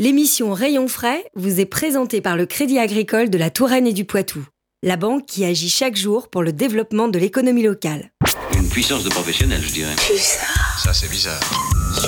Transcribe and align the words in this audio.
L'émission 0.00 0.54
Rayon 0.54 0.88
frais 0.88 1.26
vous 1.34 1.60
est 1.60 1.66
présentée 1.66 2.22
par 2.22 2.34
le 2.34 2.46
Crédit 2.46 2.78
agricole 2.78 3.28
de 3.28 3.36
la 3.36 3.50
Touraine 3.50 3.86
et 3.86 3.92
du 3.92 4.06
Poitou, 4.06 4.42
la 4.82 4.96
banque 4.96 5.26
qui 5.26 5.44
agit 5.44 5.68
chaque 5.68 5.94
jour 5.94 6.30
pour 6.30 6.42
le 6.42 6.54
développement 6.54 7.08
de 7.08 7.18
l'économie 7.18 7.64
locale. 7.64 8.10
Une 8.56 8.66
puissance 8.66 9.04
de 9.04 9.10
professionnel, 9.10 9.60
je 9.60 9.74
dirais. 9.74 9.94
Bizarre. 9.96 10.78
Ça, 10.82 10.94
c'est 10.94 11.10
bizarre. 11.10 11.42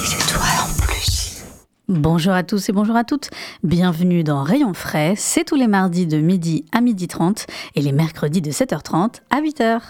C'est 0.06 0.32
toi 0.32 0.42
en 0.62 0.86
plus. 0.86 1.42
Bonjour 1.86 2.32
à 2.32 2.44
tous 2.44 2.70
et 2.70 2.72
bonjour 2.72 2.96
à 2.96 3.04
toutes. 3.04 3.28
Bienvenue 3.62 4.24
dans 4.24 4.42
Rayon 4.42 4.72
frais. 4.72 5.12
C'est 5.18 5.44
tous 5.44 5.56
les 5.56 5.68
mardis 5.68 6.06
de 6.06 6.16
midi 6.16 6.64
à 6.72 6.80
midi 6.80 7.08
30 7.08 7.44
et 7.74 7.82
les 7.82 7.92
mercredis 7.92 8.40
de 8.40 8.52
7h30 8.52 9.16
à 9.28 9.42
8h. 9.42 9.80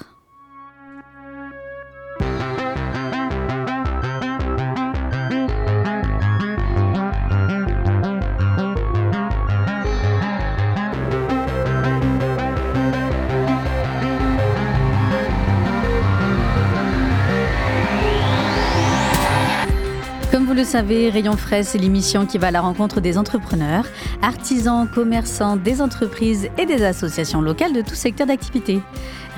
Vous 20.53 20.59
le 20.59 20.65
savez, 20.65 21.09
Rayon 21.09 21.39
Frais, 21.39 21.63
c'est 21.63 21.79
l'émission 21.79 22.27
qui 22.27 22.37
va 22.37 22.49
à 22.49 22.51
la 22.51 22.61
rencontre 22.61 23.01
des 23.01 23.17
entrepreneurs, 23.17 23.87
artisans, 24.21 24.87
commerçants, 24.87 25.57
des 25.57 25.81
entreprises 25.81 26.51
et 26.59 26.67
des 26.67 26.85
associations 26.85 27.41
locales 27.41 27.73
de 27.73 27.81
tout 27.81 27.95
secteur 27.95 28.27
d'activité. 28.27 28.83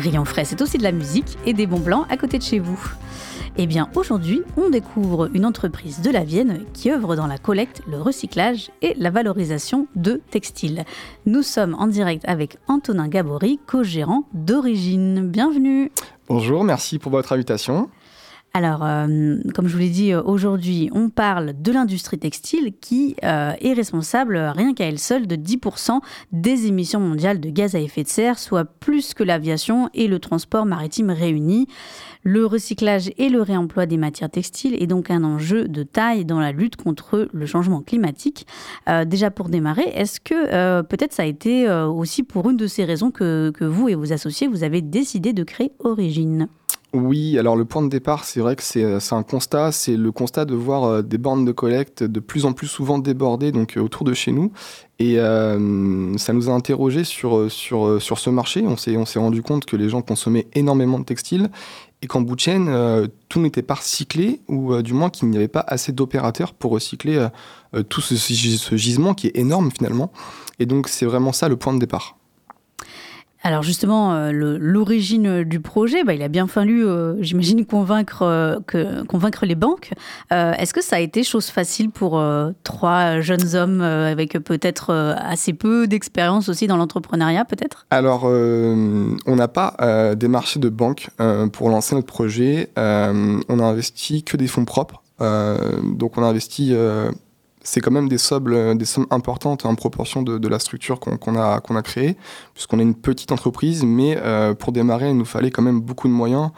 Rayon 0.01 0.25
Frais, 0.25 0.45
c'est 0.45 0.61
aussi 0.61 0.77
de 0.77 0.83
la 0.83 0.91
musique 0.91 1.39
et 1.47 1.53
des 1.53 1.69
bons 1.69 1.79
blancs 1.79 2.05
à 2.11 2.17
côté 2.17 2.39
de 2.39 2.43
chez 2.43 2.59
vous. 2.59 2.81
Eh 3.57 3.69
bien, 3.69 3.89
aujourd'hui, 3.95 4.43
on 4.57 4.71
découvre 4.71 5.31
une 5.33 5.47
entreprise 5.47 6.01
de 6.01 6.11
la 6.11 6.25
Vienne 6.25 6.65
qui 6.73 6.91
œuvre 6.91 7.15
dans 7.15 7.29
la 7.29 7.39
collecte, 7.39 7.83
le 7.89 8.03
recyclage 8.03 8.73
et 8.83 8.95
la 8.99 9.11
valorisation 9.11 9.87
de 9.95 10.21
textiles. 10.33 10.83
Nous 11.27 11.43
sommes 11.43 11.77
en 11.79 11.87
direct 11.87 12.25
avec 12.27 12.57
Antonin 12.67 13.07
Gabory, 13.07 13.61
co-gérant 13.69 14.25
d'Origine. 14.33 15.29
Bienvenue. 15.29 15.93
Bonjour, 16.27 16.65
merci 16.65 16.99
pour 16.99 17.13
votre 17.13 17.33
invitation. 17.33 17.89
Alors, 18.57 18.85
euh, 18.85 19.37
comme 19.53 19.67
je 19.67 19.73
vous 19.73 19.81
l'ai 19.81 19.89
dit, 19.89 20.13
euh, 20.13 20.23
aujourd'hui, 20.23 20.89
on 20.93 21.09
parle 21.09 21.61
de 21.61 21.73
l'industrie 21.73 22.21
textile 22.21 22.73
qui 22.81 23.17
euh, 23.25 23.53
est 23.61 23.73
responsable, 23.73 24.37
rien 24.37 24.75
qu'à 24.75 24.85
elle 24.85 25.01
seule, 25.01 25.27
de 25.27 25.35
10% 25.35 25.99
des 26.31 26.69
émissions 26.69 27.01
mondiales 27.01 27.41
de 27.41 27.51
gaz 27.51 27.75
à 27.75 27.81
effet 27.81 28.05
de 28.05 28.09
serre, 28.09 28.39
soit 28.39 28.65
plus 28.65 29.13
que 29.13 29.25
l'aviation 29.25 29.91
et 29.93 30.07
le 30.07 30.21
transport 30.21 30.67
maritime 30.67 31.11
réunis. 31.11 31.67
Le 32.23 32.47
recyclage 32.47 33.11
et 33.19 33.29
le 33.29 33.43
réemploi 33.43 33.87
des 33.87 33.97
matières 33.97 34.31
textiles 34.31 34.81
est 34.81 34.87
donc 34.87 35.11
un 35.11 35.25
enjeu 35.25 35.67
de 35.67 35.83
taille 35.83 36.25
dans 36.25 36.39
la 36.39 36.53
lutte 36.53 36.77
contre 36.77 37.29
le 37.33 37.47
changement 37.47 37.83
climatique. 37.83 38.47
Déjà 39.05 39.31
pour 39.31 39.51
démarrer, 39.51 39.91
est-ce 39.95 40.21
que 40.21 40.81
peut-être 40.81 41.13
ça 41.13 41.25
a 41.25 41.27
été 41.27 41.69
aussi 41.71 42.23
pour 42.23 42.49
une 42.49 42.57
de 42.57 42.67
ces 42.67 42.87
raisons 42.87 43.11
que 43.11 43.53
vous 43.61 43.91
et 43.91 43.95
vos 43.95 44.11
associés, 44.15 44.47
vous 44.47 44.65
avez 44.65 44.81
décidé 44.81 45.35
de 45.35 45.45
créer 45.45 45.73
Origine? 45.81 46.49
Oui, 46.95 47.37
alors 47.41 47.57
le 47.57 47.65
point 47.65 47.83
de 47.83 47.89
départ, 47.89 48.23
c'est 48.25 48.39
vrai 48.39 48.55
que 48.55 48.63
c'est 48.63 49.01
c'est 49.01 49.17
un 49.17 49.25
constat, 49.25 49.73
c'est 49.73 49.97
le 49.97 50.13
constat 50.13 50.45
de 50.45 50.55
voir 50.55 50.85
euh, 50.85 51.03
des 51.03 51.19
bornes 51.19 51.45
de 51.45 51.51
collecte 51.51 52.05
de 52.05 52.21
plus 52.21 52.45
en 52.45 52.53
plus 52.53 52.69
souvent 52.69 53.01
débordées 53.01 53.51
donc, 53.51 53.77
euh, 53.77 53.81
autour 53.81 54.05
de 54.05 54.15
chez 54.15 54.31
nous. 54.31 54.53
Et 55.01 55.19
euh, 55.19 56.17
ça 56.19 56.33
nous 56.33 56.49
a 56.49 56.53
interrogé 56.53 57.03
sur, 57.03 57.37
euh, 57.37 57.49
sur, 57.49 57.85
euh, 57.87 57.99
sur 57.99 58.21
ce 58.21 58.31
marché. 58.31 58.63
On 58.65 58.77
s'est 58.77 59.19
rendu 59.19 59.43
compte 59.43 59.65
que 59.65 59.75
les 59.77 59.89
gens 59.89 60.03
consommaient 60.03 60.47
énormément 60.55 61.01
de 61.01 61.05
textiles 61.05 61.51
et 62.01 62.07
qu'en 62.07 62.21
bout 62.21 62.37
de 62.37 62.41
chaîne, 62.41 62.69
euh, 62.69 63.09
tout 63.29 63.41
n'était 63.41 63.63
pas 63.63 63.75
recyclé 63.75 64.41
ou 64.47 64.73
euh, 64.73 64.83
du 64.83 64.93
moins 64.93 65.11
qu'il 65.11 65.29
n'y 65.31 65.37
avait 65.37 65.49
pas 65.49 65.65
assez 65.67 65.91
d'opérateurs 65.91 66.55
pour 66.55 66.71
recycler 66.71 67.17
euh, 67.17 67.29
euh, 67.75 67.83
tout 67.83 68.03
ce 68.03 68.15
gisement 68.77 69.15
qui 69.15 69.27
est 69.27 69.37
énorme 69.37 69.73
finalement. 69.77 70.13
Et 70.61 70.67
donc 70.67 70.87
c'est 70.87 71.07
vraiment 71.07 71.33
ça 71.33 71.49
le 71.49 71.57
point 71.57 71.75
de 71.75 71.81
départ. 71.81 72.17
Alors 73.47 73.63
justement, 73.63 74.15
euh, 74.15 74.57
l'origine 74.59 75.45
du 75.45 75.61
projet, 75.61 76.03
bah, 76.03 76.15
il 76.15 76.23
a 76.23 76.29
bien 76.29 76.47
fallu, 76.47 76.87
euh, 76.87 77.23
j'imagine, 77.23 77.67
convaincre, 77.67 78.23
euh, 78.23 78.59
convaincre 79.07 79.45
les 79.45 79.55
banques. 79.55 79.91
Euh, 80.33 80.55
Est-ce 80.55 80.73
que 80.73 80.83
ça 80.83 80.97
a 80.97 81.01
été 81.01 81.23
chose 81.23 81.49
facile 81.49 81.91
pour 81.91 82.19
euh, 82.19 82.53
trois 82.63 83.21
jeunes 83.21 83.55
hommes 83.55 83.83
euh, 83.83 84.11
avec 84.11 84.33
peut-être 84.39 84.89
euh, 84.89 85.15
assez 85.19 85.53
peu 85.53 85.87
d'expérience 85.87 86.49
aussi 86.49 86.67
dans 86.67 86.79
l'entrepreneuriat, 86.79 87.45
peut-être? 87.45 87.87
Alors, 87.91 88.23
euh, 88.25 89.15
on 89.27 89.37
n'a 89.37 89.49
pas 89.49 89.77
euh, 89.83 90.15
démarché 90.15 90.59
de 90.59 90.71
banque 90.71 91.11
euh, 91.21 91.47
pour 91.47 91.69
lancer 91.69 91.95
notre 91.95 92.07
projet. 92.07 92.71
Euh, 92.79 93.39
on 93.51 93.59
a 93.59 93.65
investi 93.65 94.23
que 94.23 94.39
des 94.39 94.47
fonds 94.47 94.65
propres. 94.65 95.03
Euh, 95.21 95.59
donc, 95.83 96.17
on 96.17 96.23
a 96.23 96.27
investi. 96.27 96.75
Euh, 97.65 97.71
c'est 97.75 97.81
quand 97.81 97.91
même 97.91 98.09
des 98.09 98.19
sommes, 98.19 98.77
des 98.77 98.85
sommes 98.85 99.07
importantes 99.11 99.67
en 99.67 99.75
proportion 99.75 100.23
de, 100.23 100.49
la 100.49 100.59
structure 100.59 101.01
qu'on 101.01 101.37
a, 101.37 101.83
créée, 101.83 102.17
puisqu'on 102.53 102.79
est 102.79 102.83
une 102.83 102.95
petite 102.95 103.33
entreprise, 103.33 103.85
mais 103.85 104.17
euh, 104.19 104.55
pour 104.55 104.73
démarrer, 104.73 105.11
il 105.11 105.17
nous 105.17 105.25
fallait 105.25 105.51
quand 105.51 105.63
même 105.63 105.81
beaucoup 105.81 106.09
de 106.09 106.13
moyens. 106.13 106.51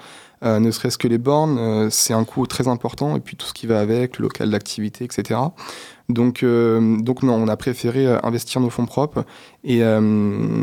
Euh, 0.45 0.59
ne 0.61 0.71
serait-ce 0.71 0.99
que 0.99 1.09
les 1.09 1.19
bornes, 1.19 1.59
euh, 1.59 1.89
c'est 1.91 2.13
un 2.13 2.25
coût 2.25 2.47
très 2.47 2.69
important, 2.69 3.17
et 3.17 3.21
puis 3.21 3.37
tout 3.37 3.47
ce 3.47 3.55
qui 3.55 3.67
va 3.67 3.81
avec, 3.81 4.19
le 4.19 4.25
local 4.25 4.51
d'activité, 4.51 5.05
etc. 5.05 5.41
Donc, 6.11 6.43
euh, 6.43 6.99
donc 6.99 7.23
non, 7.23 7.35
on 7.35 7.49
a 7.49 7.57
préféré 7.57 8.07
euh, 8.07 8.19
investir 8.23 8.61
nos 8.61 8.69
fonds 8.69 8.85
propres, 8.85 9.25
et, 9.65 9.83
euh, 9.83 10.61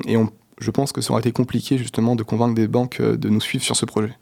je 0.60 0.72
pense 0.72 0.92
que 0.92 1.02
ça 1.02 1.12
aurait 1.12 1.22
été 1.22 1.32
compliqué 1.32 1.78
justement 1.80 2.16
de 2.16 2.24
convaincre 2.24 2.54
des 2.54 2.68
banques 2.68 3.00
euh, 3.00 3.18
de 3.18 3.30
nous 3.30 3.42
suivre 3.42 3.64
sur 3.64 3.76
ce 3.76 3.86
projet. 3.86 4.14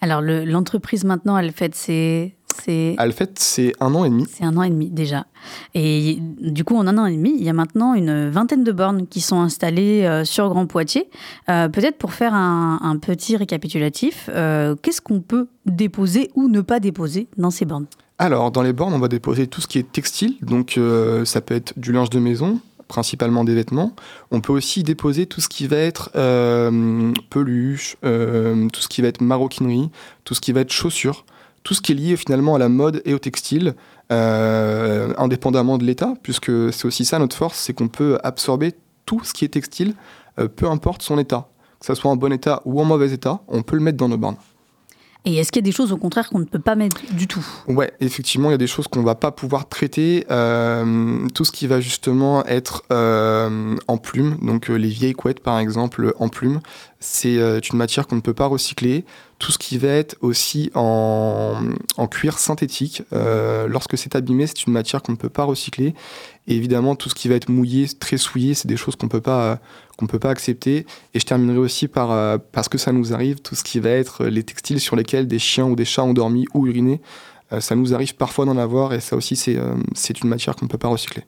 Alors 0.00 0.22
le- 0.22 0.44
l'entreprise 0.44 1.04
maintenant, 1.04 1.36
elle 1.36 1.52
fête 1.52 1.74
ses... 1.74 2.34
ses- 2.62 2.94
À 2.98 3.06
le 3.06 3.12
fait, 3.12 3.38
c'est 3.38 3.72
un 3.80 3.94
an 3.94 4.04
et 4.04 4.10
demi. 4.10 4.26
C'est 4.30 4.44
un 4.44 4.56
an 4.56 4.62
et 4.62 4.70
demi 4.70 4.90
déjà. 4.90 5.26
Et 5.74 6.18
du 6.40 6.64
coup, 6.64 6.76
en 6.76 6.86
un 6.86 6.96
an 6.98 7.06
et 7.06 7.16
demi, 7.16 7.34
il 7.36 7.44
y 7.44 7.48
a 7.48 7.52
maintenant 7.52 7.94
une 7.94 8.28
vingtaine 8.30 8.64
de 8.64 8.72
bornes 8.72 9.06
qui 9.06 9.20
sont 9.20 9.40
installées 9.40 10.04
euh, 10.04 10.24
sur 10.24 10.48
Grand 10.48 10.66
Poitiers. 10.66 11.08
Euh, 11.48 11.68
Peut-être 11.68 11.98
pour 11.98 12.12
faire 12.12 12.34
un, 12.34 12.78
un 12.82 12.96
petit 12.98 13.36
récapitulatif, 13.36 14.28
euh, 14.32 14.74
qu'est-ce 14.80 15.00
qu'on 15.00 15.20
peut 15.20 15.48
déposer 15.66 16.30
ou 16.34 16.48
ne 16.48 16.60
pas 16.60 16.80
déposer 16.80 17.26
dans 17.36 17.50
ces 17.50 17.64
bornes? 17.64 17.86
Alors, 18.18 18.50
dans 18.50 18.62
les 18.62 18.72
bornes, 18.72 18.94
on 18.94 18.98
va 19.00 19.08
déposer 19.08 19.46
tout 19.48 19.60
ce 19.60 19.66
qui 19.66 19.78
est 19.78 19.90
textile. 19.90 20.36
Donc, 20.40 20.78
ça 21.24 21.40
peut 21.40 21.54
être 21.54 21.72
du 21.76 21.90
linge 21.92 22.10
de 22.10 22.20
maison, 22.20 22.60
principalement 22.86 23.42
des 23.42 23.54
vêtements. 23.56 23.92
On 24.30 24.40
peut 24.40 24.52
aussi 24.52 24.84
déposer 24.84 25.26
tout 25.26 25.40
ce 25.40 25.48
qui 25.48 25.66
va 25.66 25.78
être 25.78 26.10
euh, 26.14 27.12
peluche, 27.30 27.96
euh, 28.04 28.68
tout 28.68 28.80
ce 28.80 28.88
qui 28.88 29.02
va 29.02 29.08
être 29.08 29.20
maroquinerie, 29.20 29.90
tout 30.24 30.34
ce 30.34 30.40
qui 30.40 30.52
va 30.52 30.60
être 30.60 30.70
chaussures, 30.72 31.24
tout 31.64 31.74
ce 31.74 31.80
qui 31.80 31.92
est 31.92 31.94
lié 31.94 32.16
finalement 32.16 32.54
à 32.54 32.58
la 32.58 32.68
mode 32.68 33.02
et 33.04 33.14
au 33.14 33.18
textile, 33.18 33.74
euh, 34.12 35.12
indépendamment 35.16 35.78
de 35.78 35.84
l'État, 35.84 36.14
puisque 36.22 36.72
c'est 36.72 36.84
aussi 36.84 37.04
ça 37.04 37.18
notre 37.18 37.36
force, 37.36 37.58
c'est 37.58 37.72
qu'on 37.72 37.88
peut 37.88 38.18
absorber 38.22 38.74
tout 39.06 39.24
ce 39.24 39.32
qui 39.32 39.44
est 39.44 39.48
textile, 39.48 39.94
euh, 40.38 40.46
peu 40.46 40.68
importe 40.68 41.02
son 41.02 41.18
état. 41.18 41.48
Que 41.80 41.86
ça 41.86 41.94
soit 41.94 42.10
en 42.10 42.16
bon 42.16 42.32
état 42.32 42.60
ou 42.64 42.80
en 42.80 42.84
mauvais 42.84 43.12
état, 43.12 43.40
on 43.48 43.62
peut 43.62 43.76
le 43.76 43.82
mettre 43.82 43.96
dans 43.96 44.08
nos 44.08 44.18
bornes. 44.18 44.36
Et 45.26 45.36
est-ce 45.36 45.50
qu'il 45.50 45.60
y 45.60 45.64
a 45.64 45.70
des 45.70 45.72
choses 45.72 45.90
au 45.90 45.96
contraire 45.96 46.28
qu'on 46.28 46.38
ne 46.38 46.44
peut 46.44 46.58
pas 46.58 46.74
mettre 46.74 47.00
du 47.14 47.26
tout? 47.26 47.44
Ouais, 47.66 47.92
effectivement, 48.00 48.50
il 48.50 48.52
y 48.52 48.54
a 48.54 48.58
des 48.58 48.66
choses 48.66 48.88
qu'on 48.88 49.02
va 49.02 49.14
pas 49.14 49.30
pouvoir 49.30 49.68
traiter. 49.68 50.26
Euh, 50.30 51.26
tout 51.34 51.46
ce 51.46 51.52
qui 51.52 51.66
va 51.66 51.80
justement 51.80 52.44
être 52.44 52.82
euh, 52.92 53.74
en 53.88 53.96
plume, 53.96 54.36
donc 54.42 54.68
euh, 54.68 54.74
les 54.74 54.88
vieilles 54.88 55.14
couettes 55.14 55.40
par 55.40 55.58
exemple 55.58 56.12
en 56.18 56.28
plume, 56.28 56.60
c'est 57.00 57.36
une 57.36 57.78
matière 57.78 58.06
qu'on 58.06 58.16
ne 58.16 58.20
peut 58.20 58.34
pas 58.34 58.46
recycler. 58.46 59.04
Tout 59.44 59.52
ce 59.52 59.58
qui 59.58 59.76
va 59.76 59.88
être 59.88 60.16
aussi 60.22 60.70
en, 60.74 61.60
en 61.98 62.06
cuir 62.06 62.38
synthétique, 62.38 63.02
euh, 63.12 63.68
lorsque 63.68 63.98
c'est 63.98 64.16
abîmé, 64.16 64.46
c'est 64.46 64.66
une 64.66 64.72
matière 64.72 65.02
qu'on 65.02 65.12
ne 65.12 65.18
peut 65.18 65.28
pas 65.28 65.44
recycler. 65.44 65.94
Évidemment, 66.46 66.96
tout 66.96 67.10
ce 67.10 67.14
qui 67.14 67.28
va 67.28 67.34
être 67.34 67.50
mouillé, 67.50 67.86
très 67.88 68.16
souillé, 68.16 68.54
c'est 68.54 68.68
des 68.68 68.78
choses 68.78 68.96
qu'on 68.96 69.08
peut 69.08 69.20
pas 69.20 69.60
peut 70.08 70.18
pas 70.18 70.30
accepter. 70.30 70.86
Et 71.12 71.20
je 71.20 71.26
terminerai 71.26 71.58
aussi 71.58 71.88
par 71.88 72.10
euh, 72.10 72.38
parce 72.52 72.70
que 72.70 72.78
ça 72.78 72.90
nous 72.90 73.12
arrive, 73.12 73.40
tout 73.40 73.54
ce 73.54 73.62
qui 73.62 73.80
va 73.80 73.90
être 73.90 74.24
les 74.24 74.44
textiles 74.44 74.80
sur 74.80 74.96
lesquels 74.96 75.26
des 75.26 75.38
chiens 75.38 75.66
ou 75.66 75.76
des 75.76 75.84
chats 75.84 76.04
ont 76.04 76.14
dormi 76.14 76.46
ou 76.54 76.66
uriné. 76.66 77.02
Euh, 77.52 77.60
ça 77.60 77.74
nous 77.74 77.92
arrive 77.92 78.16
parfois 78.16 78.46
d'en 78.46 78.56
avoir 78.56 78.94
et 78.94 79.00
ça 79.00 79.14
aussi 79.14 79.36
c'est 79.36 80.20
une 80.22 80.28
matière 80.30 80.56
qu'on 80.56 80.64
ne 80.64 80.70
peut 80.70 80.78
pas 80.78 80.88
recycler. 80.88 81.24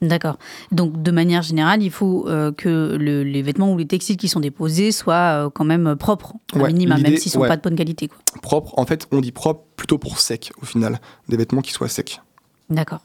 D'accord. 0.00 0.38
Donc, 0.70 1.02
de 1.02 1.10
manière 1.10 1.42
générale, 1.42 1.82
il 1.82 1.90
faut 1.90 2.28
euh, 2.28 2.52
que 2.52 2.96
le- 3.00 3.24
les 3.24 3.42
vêtements 3.42 3.72
ou 3.72 3.78
les 3.78 3.86
textiles 3.86 4.16
qui 4.16 4.28
sont 4.28 4.38
déposés 4.40 4.92
soient 4.92 5.46
euh, 5.46 5.50
quand 5.50 5.64
même 5.64 5.96
propres, 5.96 6.34
un 6.54 6.60
Ouais, 6.60 6.72
minimum, 6.72 7.00
même 7.02 7.16
s'ils 7.16 7.32
sont 7.32 7.40
ouais. 7.40 7.48
pas 7.48 7.56
de 7.56 7.62
bonne 7.62 7.74
qualité. 7.74 8.06
Quoi. 8.06 8.18
Propre, 8.40 8.78
en 8.78 8.86
fait 8.86 9.08
on 9.10 9.20
dit 9.20 9.32
propre 9.32 9.64
plutôt 9.76 9.98
pour 9.98 10.20
sec 10.20 10.52
au 10.62 10.66
final, 10.66 11.00
des 11.28 11.36
vêtements 11.36 11.62
qui 11.62 11.72
soient 11.72 11.88
secs. 11.88 12.20
D'accord. 12.70 13.00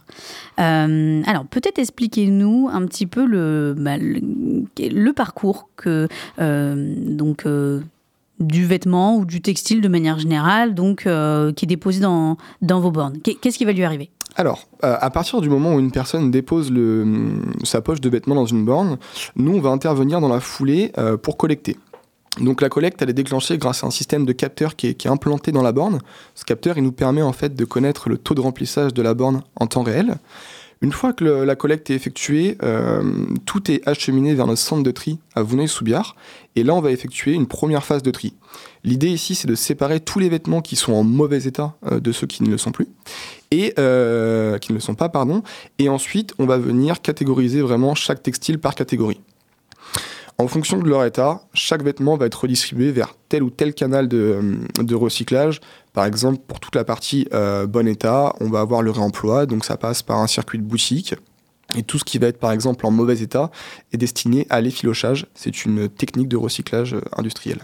Euh, 0.60 1.22
alors, 1.26 1.46
peut-être 1.46 1.80
expliquez-nous 1.80 2.70
un 2.72 2.86
petit 2.86 3.08
peu 3.08 3.26
le, 3.26 3.74
bah, 3.78 3.98
le, 3.98 4.20
le 4.78 5.14
parcours 5.14 5.70
que 5.78 6.08
euh, 6.40 6.94
donc 6.98 7.46
euh, 7.46 7.80
du 8.40 8.66
vêtement 8.66 9.16
ou 9.18 9.26
du 9.26 9.42
textile 9.42 9.80
de 9.82 9.88
manière 9.88 10.20
générale, 10.20 10.76
donc 10.76 11.08
euh, 11.08 11.54
qui 11.54 11.66
est 11.66 11.68
déposé 11.68 12.02
dans, 12.02 12.38
dans 12.62 12.80
vos 12.82 12.92
bornes. 12.92 13.18
Qu'est- 13.24 13.36
Qu'est-ce 13.36 13.58
qui 13.58 13.66
va 13.66 13.72
lui 13.72 13.84
arriver? 13.86 14.10
Alors, 14.36 14.68
euh, 14.84 14.96
à 15.00 15.10
partir 15.10 15.42
du 15.42 15.50
moment 15.50 15.76
où 15.76 15.80
une 15.80 15.92
personne 15.92 16.32
dépose 16.32 16.72
le, 16.72 17.06
sa 17.64 17.82
poche 17.82 18.02
de 18.02 18.10
vêtements 18.10 18.36
dans 18.36 18.46
une 18.46 18.66
borne, 18.66 18.98
nous, 19.36 19.56
on 19.56 19.62
va 19.62 19.70
intervenir 19.70 20.22
dans 20.22 20.30
la 20.30 20.40
foulée 20.40 20.92
euh, 20.98 21.18
pour 21.18 21.38
collecter. 21.38 21.78
Donc 22.40 22.62
la 22.62 22.70
collecte, 22.70 23.00
elle 23.02 23.12
est 23.12 23.14
déclenchée 23.14 23.60
grâce 23.60 23.84
à 23.84 23.88
un 23.88 23.92
système 23.92 24.26
de 24.26 24.34
capteur 24.34 24.76
qui 24.76 24.88
est, 24.88 24.94
qui 24.96 25.08
est 25.08 25.12
implanté 25.12 25.52
dans 25.52 25.62
la 25.62 25.72
borne. 25.72 26.00
Ce 26.34 26.44
capteur, 26.44 26.78
il 26.78 26.84
nous 26.84 26.92
permet 26.92 27.22
en 27.22 27.34
fait 27.34 27.56
de 27.56 27.66
connaître 27.66 28.10
le 28.10 28.18
taux 28.18 28.34
de 28.34 28.42
remplissage 28.42 28.94
de 28.94 29.02
la 29.04 29.14
borne 29.14 29.44
en 29.56 29.68
temps 29.68 29.84
réel. 29.84 30.16
Une 30.84 30.92
fois 30.92 31.14
que 31.14 31.24
la 31.24 31.56
collecte 31.56 31.90
est 31.90 31.96
effectuée, 31.96 32.58
euh, 32.62 33.02
tout 33.46 33.72
est 33.72 33.88
acheminé 33.88 34.36
vers 34.36 34.48
notre 34.48 34.60
centre 34.60 34.84
de 34.84 34.92
tri 34.92 35.18
à 35.34 35.42
Vouneuil-sous-Biard. 35.42 36.18
Et 36.58 36.64
là, 36.64 36.76
on 36.76 36.82
va 36.82 36.92
effectuer 36.92 37.32
une 37.32 37.48
première 37.48 37.86
phase 37.86 38.04
de 38.04 38.12
tri. 38.12 38.34
L'idée 38.84 39.08
ici, 39.08 39.34
c'est 39.34 39.48
de 39.48 39.56
séparer 39.56 40.02
tous 40.02 40.20
les 40.20 40.28
vêtements 40.28 40.62
qui 40.62 40.76
sont 40.76 40.92
en 40.92 41.06
mauvais 41.06 41.46
état 41.46 41.74
euh, 41.90 42.02
de 42.02 42.12
ceux 42.12 42.28
qui 42.28 42.44
ne 42.44 42.50
le 42.50 42.58
sont 42.58 42.74
plus. 42.74 42.90
Et 43.50 43.74
euh, 43.80 44.58
qui 44.58 44.74
ne 44.74 44.78
le 44.78 44.82
sont 44.82 44.94
pas, 44.94 45.08
pardon. 45.08 45.42
Et 45.80 45.88
ensuite, 45.88 46.34
on 46.38 46.46
va 46.46 46.58
venir 46.58 47.02
catégoriser 47.02 47.62
vraiment 47.62 47.96
chaque 47.96 48.22
textile 48.22 48.60
par 48.60 48.76
catégorie. 48.76 49.22
En 50.38 50.50
fonction 50.50 50.80
de 50.80 50.90
leur 50.90 51.06
état, 51.06 51.44
chaque 51.54 51.84
vêtement 51.84 52.18
va 52.18 52.26
être 52.26 52.42
redistribué 52.42 52.92
vers 52.92 53.16
tel 53.30 53.44
ou 53.44 53.52
tel 53.52 53.74
canal 53.74 54.10
de 54.10 54.96
recyclage. 54.96 55.62
Par 55.94 56.06
exemple, 56.06 56.40
pour 56.48 56.60
toute 56.60 56.76
la 56.76 56.84
partie 56.84 57.28
euh, 57.34 57.68
bon 57.68 57.88
état, 57.88 58.34
on 58.40 58.50
va 58.50 58.62
avoir 58.62 58.82
le 58.82 58.90
réemploi, 58.92 59.46
donc 59.46 59.64
ça 59.64 59.78
passe 59.78 60.02
par 60.02 60.20
un 60.20 60.28
circuit 60.28 60.58
de 60.58 60.64
boutique. 60.64 61.16
Et 61.76 61.84
tout 61.84 61.98
ce 61.98 62.04
qui 62.04 62.18
va 62.18 62.28
être 62.28 62.40
par 62.40 62.52
exemple 62.52 62.86
en 62.86 62.92
mauvais 62.92 63.22
état 63.22 63.52
est 63.92 63.98
destiné 63.98 64.46
à 64.50 64.60
l'effilochage. 64.60 65.28
C'est 65.34 65.66
une 65.66 65.90
technique 65.90 66.28
de 66.28 66.38
recyclage 66.38 66.96
euh, 66.96 67.02
industriel. 67.18 67.60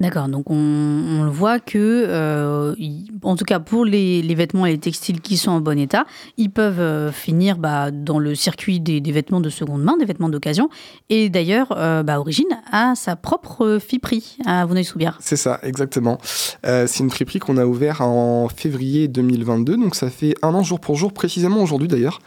D'accord, 0.00 0.28
donc 0.28 0.50
on, 0.50 0.56
on 0.56 1.30
voit 1.30 1.60
que, 1.60 1.78
euh, 1.78 2.74
en 3.22 3.36
tout 3.36 3.44
cas 3.44 3.60
pour 3.60 3.84
les, 3.84 4.34
vêtements 4.34 4.66
et 4.66 4.72
les 4.72 4.78
textiles 4.78 5.20
qui 5.20 5.36
sont 5.36 5.52
en 5.52 5.60
bon 5.60 5.78
état, 5.78 6.06
ils 6.36 6.50
peuvent 6.50 6.80
euh, 6.80 7.12
finir 7.12 7.56
bah, 7.56 7.92
dans 7.92 8.18
le 8.18 8.34
circuit 8.34 8.80
des, 8.80 9.00
vêtements 9.12 9.40
de 9.40 9.48
seconde 9.48 9.84
main, 9.84 9.96
des 9.96 10.04
vêtements 10.04 10.28
d'occasion. 10.28 10.70
Et 11.08 11.28
d'ailleurs, 11.28 11.68
euh, 11.76 12.02
bah, 12.02 12.18
Origine 12.18 12.48
a 12.72 12.94
sa 12.96 13.14
propre 13.14 13.78
friperie 13.78 14.38
à 14.44 14.66
Vouneuil-sous-Biard. 14.66 15.18
C'est 15.20 15.36
ça, 15.36 15.60
exactement. 15.62 16.18
Euh, 16.66 16.86
c'est 16.88 17.04
une 17.04 17.10
friperie 17.10 17.38
qu'on 17.38 17.56
a 17.56 17.64
ouvert 17.64 18.00
en 18.00 18.48
février 18.48 19.06
2022, 19.06 19.76
donc 19.76 19.94
ça 19.94 20.10
fait 20.10 20.34
un 20.42 20.52
an 20.54 20.64
jour 20.64 20.80
pour 20.80 20.96
jour, 20.96 21.12
précisément 21.12 21.62
aujourd'hui 21.62 21.86
d'ailleurs. 21.86 22.18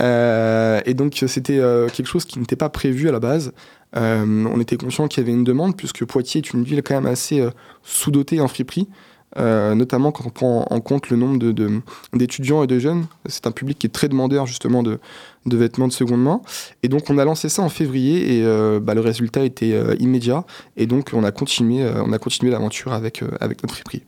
Euh, 0.00 0.80
et 0.86 0.94
donc 0.94 1.22
c'était 1.26 1.58
euh, 1.58 1.88
quelque 1.88 2.06
chose 2.06 2.24
qui 2.24 2.38
n'était 2.38 2.56
pas 2.56 2.68
prévu 2.68 3.08
à 3.08 3.12
la 3.12 3.20
base. 3.20 3.52
Euh, 3.96 4.24
on 4.24 4.60
était 4.60 4.76
conscient 4.76 5.06
qu'il 5.08 5.22
y 5.22 5.26
avait 5.26 5.36
une 5.36 5.44
demande, 5.44 5.76
puisque 5.76 6.04
Poitiers 6.04 6.38
est 6.38 6.52
une 6.52 6.64
ville 6.64 6.82
quand 6.82 6.94
même 6.94 7.06
assez 7.06 7.46
sous-dotée 7.82 8.40
en 8.40 8.48
friperie. 8.48 8.88
euh, 9.38 9.74
notamment 9.74 10.12
quand 10.12 10.26
on 10.26 10.30
prend 10.30 10.66
en 10.68 10.80
compte 10.80 11.10
le 11.10 11.16
nombre 11.16 11.38
d'étudiants 12.12 12.62
et 12.62 12.66
de 12.66 12.78
jeunes. 12.78 13.06
C'est 13.26 13.46
un 13.46 13.52
public 13.52 13.78
qui 13.78 13.86
est 13.86 13.90
très 13.90 14.08
demandeur 14.08 14.46
justement 14.46 14.82
de, 14.82 14.98
vêtements 15.46 15.88
de 15.88 15.92
seconde 15.92 16.22
main. 16.22 16.40
Et 16.82 16.88
donc 16.88 17.08
on 17.08 17.18
a 17.18 17.24
lancé 17.24 17.48
ça 17.48 17.62
en 17.62 17.68
février 17.68 18.38
et 18.38 18.80
bah, 18.80 18.94
le 18.94 19.00
résultat 19.00 19.44
était 19.44 19.72
euh, 19.72 19.94
immédiat. 19.98 20.44
Et 20.76 20.86
donc 20.86 21.10
on 21.12 21.24
a 21.24 21.32
continué, 21.32 21.86
on 21.86 22.10
continué 22.18 22.52
l'aventure 22.52 22.92
avec, 22.92 23.22
avec 23.40 23.62
notre 23.62 23.74
friperie. 23.74 24.02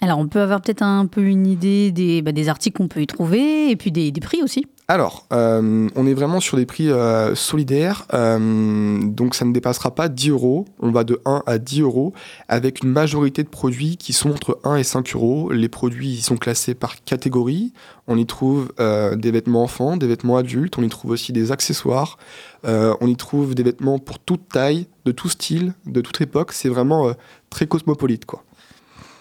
Alors 0.00 0.18
on 0.18 0.28
peut 0.28 0.40
avoir 0.40 0.60
peut-être 0.60 0.82
un 0.82 1.06
peu 1.06 1.24
une 1.24 1.46
idée 1.46 1.90
des, 1.90 2.22
bah, 2.22 2.30
articles 2.46 2.76
qu'on 2.76 2.88
peut 2.88 3.02
y 3.02 3.06
trouver 3.06 3.70
et 3.70 3.76
puis 3.76 3.90
des 3.90 4.12
prix 4.12 4.42
aussi. 4.42 4.66
Alors, 4.90 5.26
euh, 5.34 5.90
on 5.96 6.06
est 6.06 6.14
vraiment 6.14 6.40
sur 6.40 6.56
des 6.56 6.64
prix 6.64 6.88
euh, 6.88 7.34
solidaires, 7.34 8.06
euh, 8.14 8.98
donc 9.02 9.34
ça 9.34 9.44
ne 9.44 9.52
dépassera 9.52 9.94
pas 9.94 10.08
10 10.08 10.30
euros. 10.30 10.64
On 10.80 10.90
va 10.90 11.04
de 11.04 11.20
1 11.26 11.42
à 11.44 11.58
10 11.58 11.82
euros, 11.82 12.14
avec 12.48 12.82
une 12.82 12.88
majorité 12.88 13.42
de 13.42 13.50
produits 13.50 13.98
qui 13.98 14.14
sont 14.14 14.30
entre 14.30 14.58
1 14.64 14.76
et 14.76 14.84
5 14.84 15.14
euros. 15.14 15.52
Les 15.52 15.68
produits 15.68 16.08
ils 16.08 16.22
sont 16.22 16.38
classés 16.38 16.74
par 16.74 17.04
catégorie. 17.04 17.74
On 18.06 18.16
y 18.16 18.24
trouve 18.24 18.72
des 18.78 19.30
vêtements 19.30 19.62
enfants, 19.62 19.98
des 19.98 20.06
vêtements 20.06 20.38
adultes, 20.38 20.78
on 20.78 20.82
y 20.82 20.88
trouve 20.88 21.10
aussi 21.10 21.34
des 21.34 21.52
accessoires, 21.52 22.16
on 22.64 23.06
y 23.06 23.16
trouve 23.16 23.54
des 23.54 23.62
vêtements 23.62 23.98
pour 23.98 24.18
toute 24.18 24.48
taille, 24.48 24.86
de 25.04 25.12
tout 25.12 25.28
style, 25.28 25.74
de 25.84 26.00
toute 26.00 26.18
époque. 26.22 26.54
C'est 26.54 26.70
vraiment 26.70 27.12
très 27.50 27.66
cosmopolite, 27.66 28.24
quoi. 28.24 28.42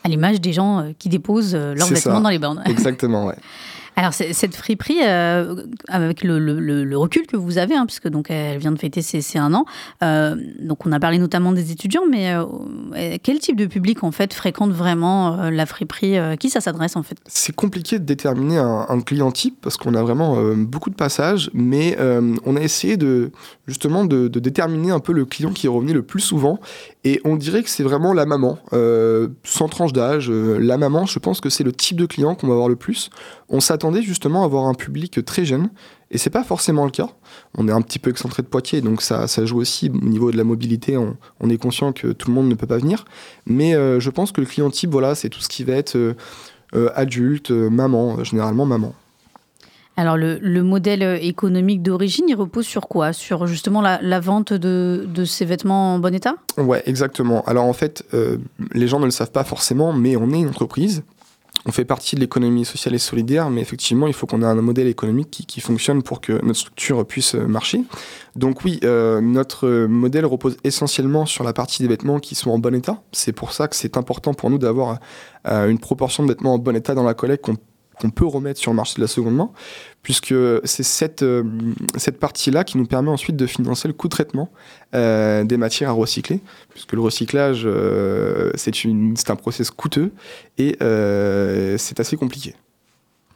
À 0.06 0.08
l'image 0.08 0.40
des 0.40 0.54
gens 0.54 0.94
qui 0.98 1.10
déposent 1.10 1.54
leurs 1.54 1.88
vêtements 1.88 1.96
ça. 2.16 2.20
dans 2.22 2.30
les 2.30 2.40
bornes. 2.40 2.64
Exactement, 2.66 3.26
ouais. 3.26 3.36
Alors 4.00 4.14
cette 4.14 4.56
friperie, 4.56 5.00
euh, 5.02 5.56
avec 5.88 6.24
le, 6.24 6.96
recul 6.96 7.26
que 7.26 7.36
vous 7.36 7.58
avez, 7.58 7.74
hein, 7.74 7.88
puisque 7.88 8.08
donc 8.08 8.30
elle 8.30 8.60
vient 8.60 8.72
de 8.72 8.78
fêter 8.78 9.02
ses, 9.02 9.22
ses 9.22 9.40
un 9.40 9.56
an, 9.56 9.66
euh, 10.04 10.36
donc 10.60 10.86
on 10.86 10.92
a 10.92 11.00
parlé 11.00 11.18
notamment 11.18 11.52
des 11.52 11.72
étudiants, 11.72 12.04
mais 12.08 12.32
euh, 12.32 13.18
quel 13.24 13.40
type 13.40 13.56
de 13.56 13.66
public 13.66 14.04
en 14.04 14.12
fait 14.12 14.36
fréquente 14.36 14.70
vraiment 14.70 15.40
euh, 15.40 15.50
la 15.50 15.66
friperie 15.66 16.16
Qui 16.40 16.52
ça 16.52 16.62
s'adresse 16.62 16.96
en 16.96 17.02
fait? 17.02 17.18
C'est 17.26 17.56
compliqué 17.56 17.98
de 17.98 18.04
déterminer 18.04 18.60
un, 18.60 19.02
client 19.02 19.32
type 19.32 19.58
parce 19.62 19.78
qu'on 19.78 19.96
a 19.96 20.04
vraiment 20.04 20.38
beaucoup 20.56 20.92
de 20.92 20.96
passages, 20.96 21.50
mais 21.54 21.98
on 22.46 22.56
a 22.56 22.62
essayé 22.62 22.98
de 22.98 23.32
justement 23.66 24.06
de, 24.06 24.28
déterminer 24.28 24.92
un 24.92 25.00
peu 25.00 25.14
le 25.14 25.26
client 25.26 25.52
qui 25.52 25.66
est 25.66 25.70
revenu 25.70 25.94
le 25.94 26.04
plus 26.04 26.20
souvent. 26.20 26.60
Et 27.04 27.22
on 27.24 27.36
dirait 27.36 27.64
que 27.64 27.70
c'est 27.70 27.84
vraiment 27.84 28.14
la 28.14 28.26
maman, 28.26 28.60
sans 29.44 29.70
tranche 29.70 29.94
d'âge. 29.94 30.30
la 30.30 30.78
maman, 30.78 31.06
je 31.06 31.18
pense 31.20 31.42
que 31.42 31.50
c'est 31.50 31.64
le 31.64 31.72
type 31.72 31.98
de 31.98 32.06
client 32.06 32.36
qu'on 32.36 32.48
va 32.48 32.54
avoir 32.54 32.70
le 32.70 32.76
plus. 32.76 33.10
On 33.50 33.62
s'attendait 33.88 34.06
justement 34.06 34.42
à 34.42 34.46
avoir 34.46 34.66
un 34.66 34.74
public 34.74 35.24
très 35.26 35.46
jeune, 35.46 35.70
et 36.12 36.18
c'est 36.18 36.30
pas 36.30 36.44
forcément 36.44 36.86
le 36.86 36.92
cas. 36.92 37.08
On 37.58 37.68
est 37.68 37.72
un 37.72 37.82
petit 37.82 38.00
peu 38.00 38.10
excentré 38.10 38.44
de 38.44 38.48
Poitiers, 38.48 38.82
donc 38.82 39.02
ça, 39.02 39.28
ça 39.28 39.46
joue 39.46 39.60
aussi 39.60 39.90
au 39.90 40.06
niveau 40.06 40.32
de 40.32 40.38
la 40.38 40.44
mobilité. 40.44 40.98
On, 40.98 41.16
on 41.40 41.50
est 41.50 41.58
conscient 41.58 41.94
que 41.94 42.12
tout 42.12 42.30
le 42.30 42.36
monde 42.36 42.50
ne 42.50 42.56
peut 42.56 42.68
pas 42.68 42.78
venir, 42.78 43.06
mais 43.46 43.76
euh, 43.76 44.00
je 44.00 44.10
pense 44.10 44.32
que 44.32 44.42
le 44.42 44.48
client 44.48 44.70
type, 44.70 44.92
voilà, 44.92 45.16
c'est 45.16 45.30
tout 45.30 45.40
ce 45.40 45.48
qui 45.48 45.64
va 45.64 45.74
être 45.74 45.96
euh, 45.96 46.16
euh, 46.76 46.90
adulte, 46.96 47.52
maman, 47.52 48.24
généralement 48.24 48.66
maman. 48.66 48.94
Alors 49.96 50.16
le, 50.16 50.38
le 50.40 50.62
modèle 50.62 51.02
économique 51.24 51.82
d'origine, 51.82 52.26
il 52.28 52.36
repose 52.36 52.68
sur 52.68 52.88
quoi? 52.88 53.14
Sur 53.14 53.48
justement 53.48 53.82
la, 53.82 54.00
la 54.02 54.20
vente 54.20 54.54
de, 54.54 55.08
de 55.12 55.26
ces 55.26 55.44
vêtements 55.44 55.96
en 55.96 56.00
bon 56.00 56.14
état? 56.14 56.36
Ouais, 56.58 56.84
exactement. 56.86 57.44
Alors 57.46 57.66
en 57.66 57.74
fait, 57.74 58.04
euh, 58.14 58.38
les 58.74 58.88
gens 58.88 59.00
ne 59.00 59.06
le 59.06 59.12
savent 59.12 59.32
pas 59.32 59.44
forcément, 59.44 59.94
mais 59.94 60.16
on 60.16 60.30
est 60.34 60.40
une 60.40 60.50
entreprise. 60.50 61.04
On 61.68 61.72
fait 61.72 61.84
partie 61.84 62.16
de 62.16 62.22
l'économie 62.22 62.64
sociale 62.64 62.96
et 62.96 62.98
solidaire, 62.98 63.50
mais 63.50 63.60
effectivement, 63.60 64.08
il 64.08 64.14
faut 64.14 64.26
qu'on 64.26 64.42
ait 64.42 64.46
un 64.46 64.56
modèle 64.56 64.88
économique 64.88 65.44
qui, 65.48 65.60
fonctionne 65.60 66.02
pour 66.02 66.22
que 66.22 66.34
notre 66.46 66.60
structure 66.60 67.06
puisse 67.06 67.36
euh, 67.36 67.46
marcher. 67.46 67.82
Donc 68.38 68.64
oui, 68.64 68.80
euh, 68.86 69.20
notre 69.20 69.86
modèle 69.88 70.26
repose 70.26 70.56
essentiellement 70.64 71.26
sur 71.26 71.44
la 71.44 71.52
partie 71.52 71.82
des 71.82 71.90
vêtements 71.90 72.20
qui 72.20 72.36
sont 72.36 72.52
en 72.52 72.58
bon 72.58 72.74
état. 72.74 73.02
C'est 73.12 73.34
pour 73.34 73.52
ça 73.52 73.68
que 73.68 73.76
c'est 73.76 73.98
important 73.98 74.34
pour 74.34 74.50
nous 74.50 74.60
d'avoir 74.60 75.00
euh, 75.46 75.68
une 75.68 75.80
proportion 75.80 76.24
de 76.24 76.30
vêtements 76.30 76.54
en 76.54 76.58
bon 76.58 76.74
état 76.74 76.96
dans 76.96 77.04
la 77.04 77.14
collecte 77.14 77.44
qu'on 77.44 77.58
qu'on 78.00 78.10
peut 78.10 78.26
remettre 78.26 78.60
sur 78.60 78.72
le 78.72 78.76
marché 78.76 78.96
de 78.96 79.02
la 79.02 79.08
seconde 79.08 79.36
main, 79.36 79.52
puisque 80.04 80.34
c'est 80.64 80.84
cette, 80.84 81.24
euh, 81.24 81.44
partie-là 82.20 82.64
qui 82.64 82.78
nous 82.78 82.86
permet 82.86 83.10
ensuite 83.10 83.36
de 83.36 83.46
financer 83.46 83.88
le 83.88 83.94
coût 83.94 84.08
de 84.08 84.12
traitement 84.12 84.52
euh, 84.96 85.44
des 85.44 85.58
matières 85.58 85.90
à 85.90 85.94
recycler, 85.94 86.42
puisque 86.70 86.94
le 86.94 87.02
recyclage, 87.02 87.64
euh, 87.66 88.52
c'est 88.56 89.30
un 89.30 89.36
process 89.36 89.72
coûteux 89.72 90.12
et 90.58 90.78
c'est 91.78 92.00
assez 92.00 92.18
compliqué. 92.18 92.56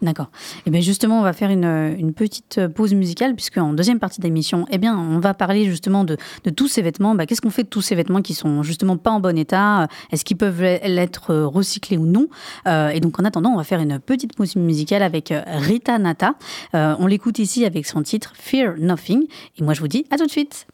D'accord. 0.02 0.32
Et 0.66 0.72
bien 0.72 0.82
justement, 0.82 1.20
on 1.20 1.24
va 1.24 1.34
faire 1.34 1.52
une, 1.52 2.14
petite 2.14 2.68
pause 2.68 2.94
musicale, 2.94 3.36
puisque 3.36 3.58
en 3.58 3.74
deuxième 3.74 4.00
partie 4.00 4.20
d'émission, 4.20 4.66
eh 4.72 4.78
bien, 4.78 4.98
on 4.98 5.20
va 5.20 5.34
parler 5.34 5.66
justement 5.66 6.04
de, 6.04 6.18
de 6.44 6.50
tous 6.50 6.68
ces 6.68 6.82
vêtements. 6.82 7.14
Bah, 7.14 7.26
Qu'est-ce 7.26 7.42
qu'on 7.42 7.52
fait 7.52 7.64
de 7.64 7.70
tous 7.70 7.82
ces 7.82 7.96
vêtements 7.96 8.22
qui 8.22 8.34
sont 8.34 8.64
justement 8.64 8.98
pas 8.98 9.12
en 9.12 9.20
bon 9.20 9.38
état? 9.38 9.88
Est-ce 10.12 10.26
qu'ils 10.26 10.38
peuvent 10.38 10.62
l'être 10.62 11.36
recyclés 11.36 11.98
ou 11.98 12.06
non? 12.06 12.28
Euh, 12.68 12.90
Et 12.90 13.00
donc, 13.00 13.20
en 13.20 13.26
attendant, 13.26 13.52
on 13.52 13.58
va 13.58 13.64
faire 13.64 13.80
une 13.80 14.00
petite 14.00 14.36
pause 14.36 14.56
musicale 14.56 15.04
avec 15.04 15.32
euh, 15.32 15.42
Rita 15.46 15.98
Nata. 16.00 16.36
Euh, 16.74 16.96
on 17.00 17.08
l'écoute 17.08 17.40
ici 17.40 17.66
avec 17.66 17.86
son 17.86 18.02
titre 18.02 18.34
Fear 18.36 18.76
Nothing. 18.80 19.28
Et 19.58 19.64
moi, 19.64 19.74
je 19.74 19.82
vous 19.82 19.88
dis 19.88 20.06
à 20.10 20.18
tout 20.18 20.26
de 20.26 20.32
suite. 20.32 20.68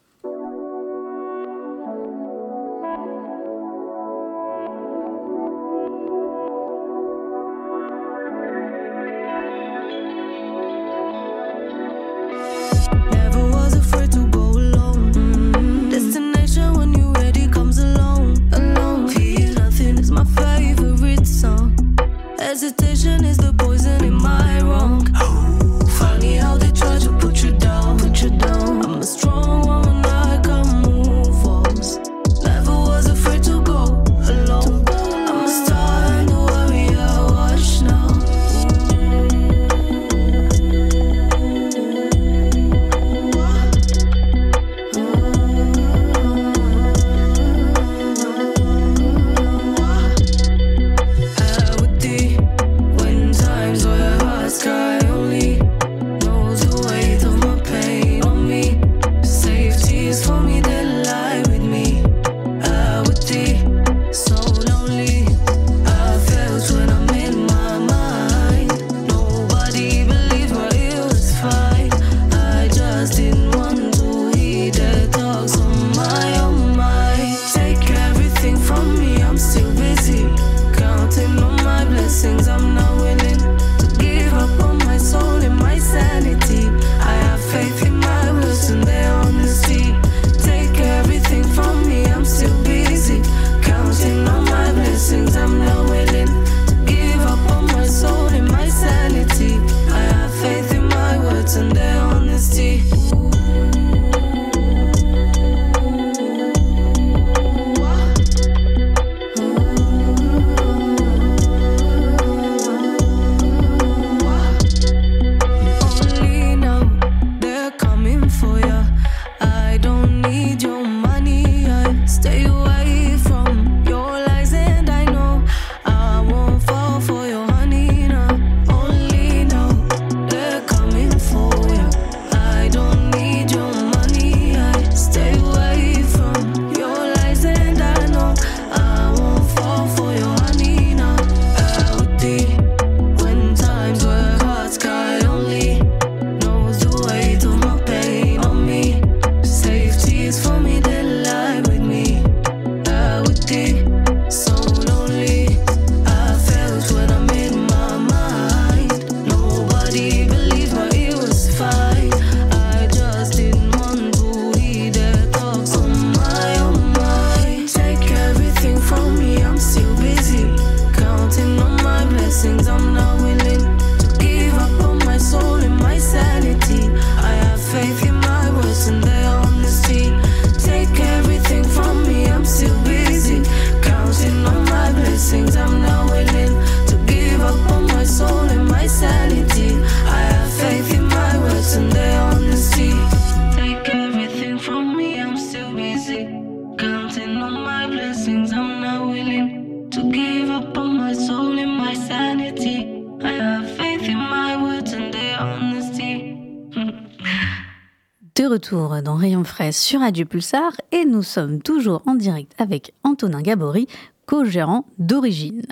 Retour 208.58 209.02
dans 209.04 209.14
Rayon 209.14 209.44
Frais 209.44 209.70
sur 209.70 210.00
Radio 210.00 210.26
Pulsar 210.26 210.72
et 210.90 211.04
nous 211.04 211.22
sommes 211.22 211.62
toujours 211.62 212.02
en 212.06 212.16
direct 212.16 212.56
avec 212.58 212.92
Antonin 213.04 213.40
Gabory, 213.40 213.86
co-gérant 214.26 214.84
d'origine. 214.98 215.62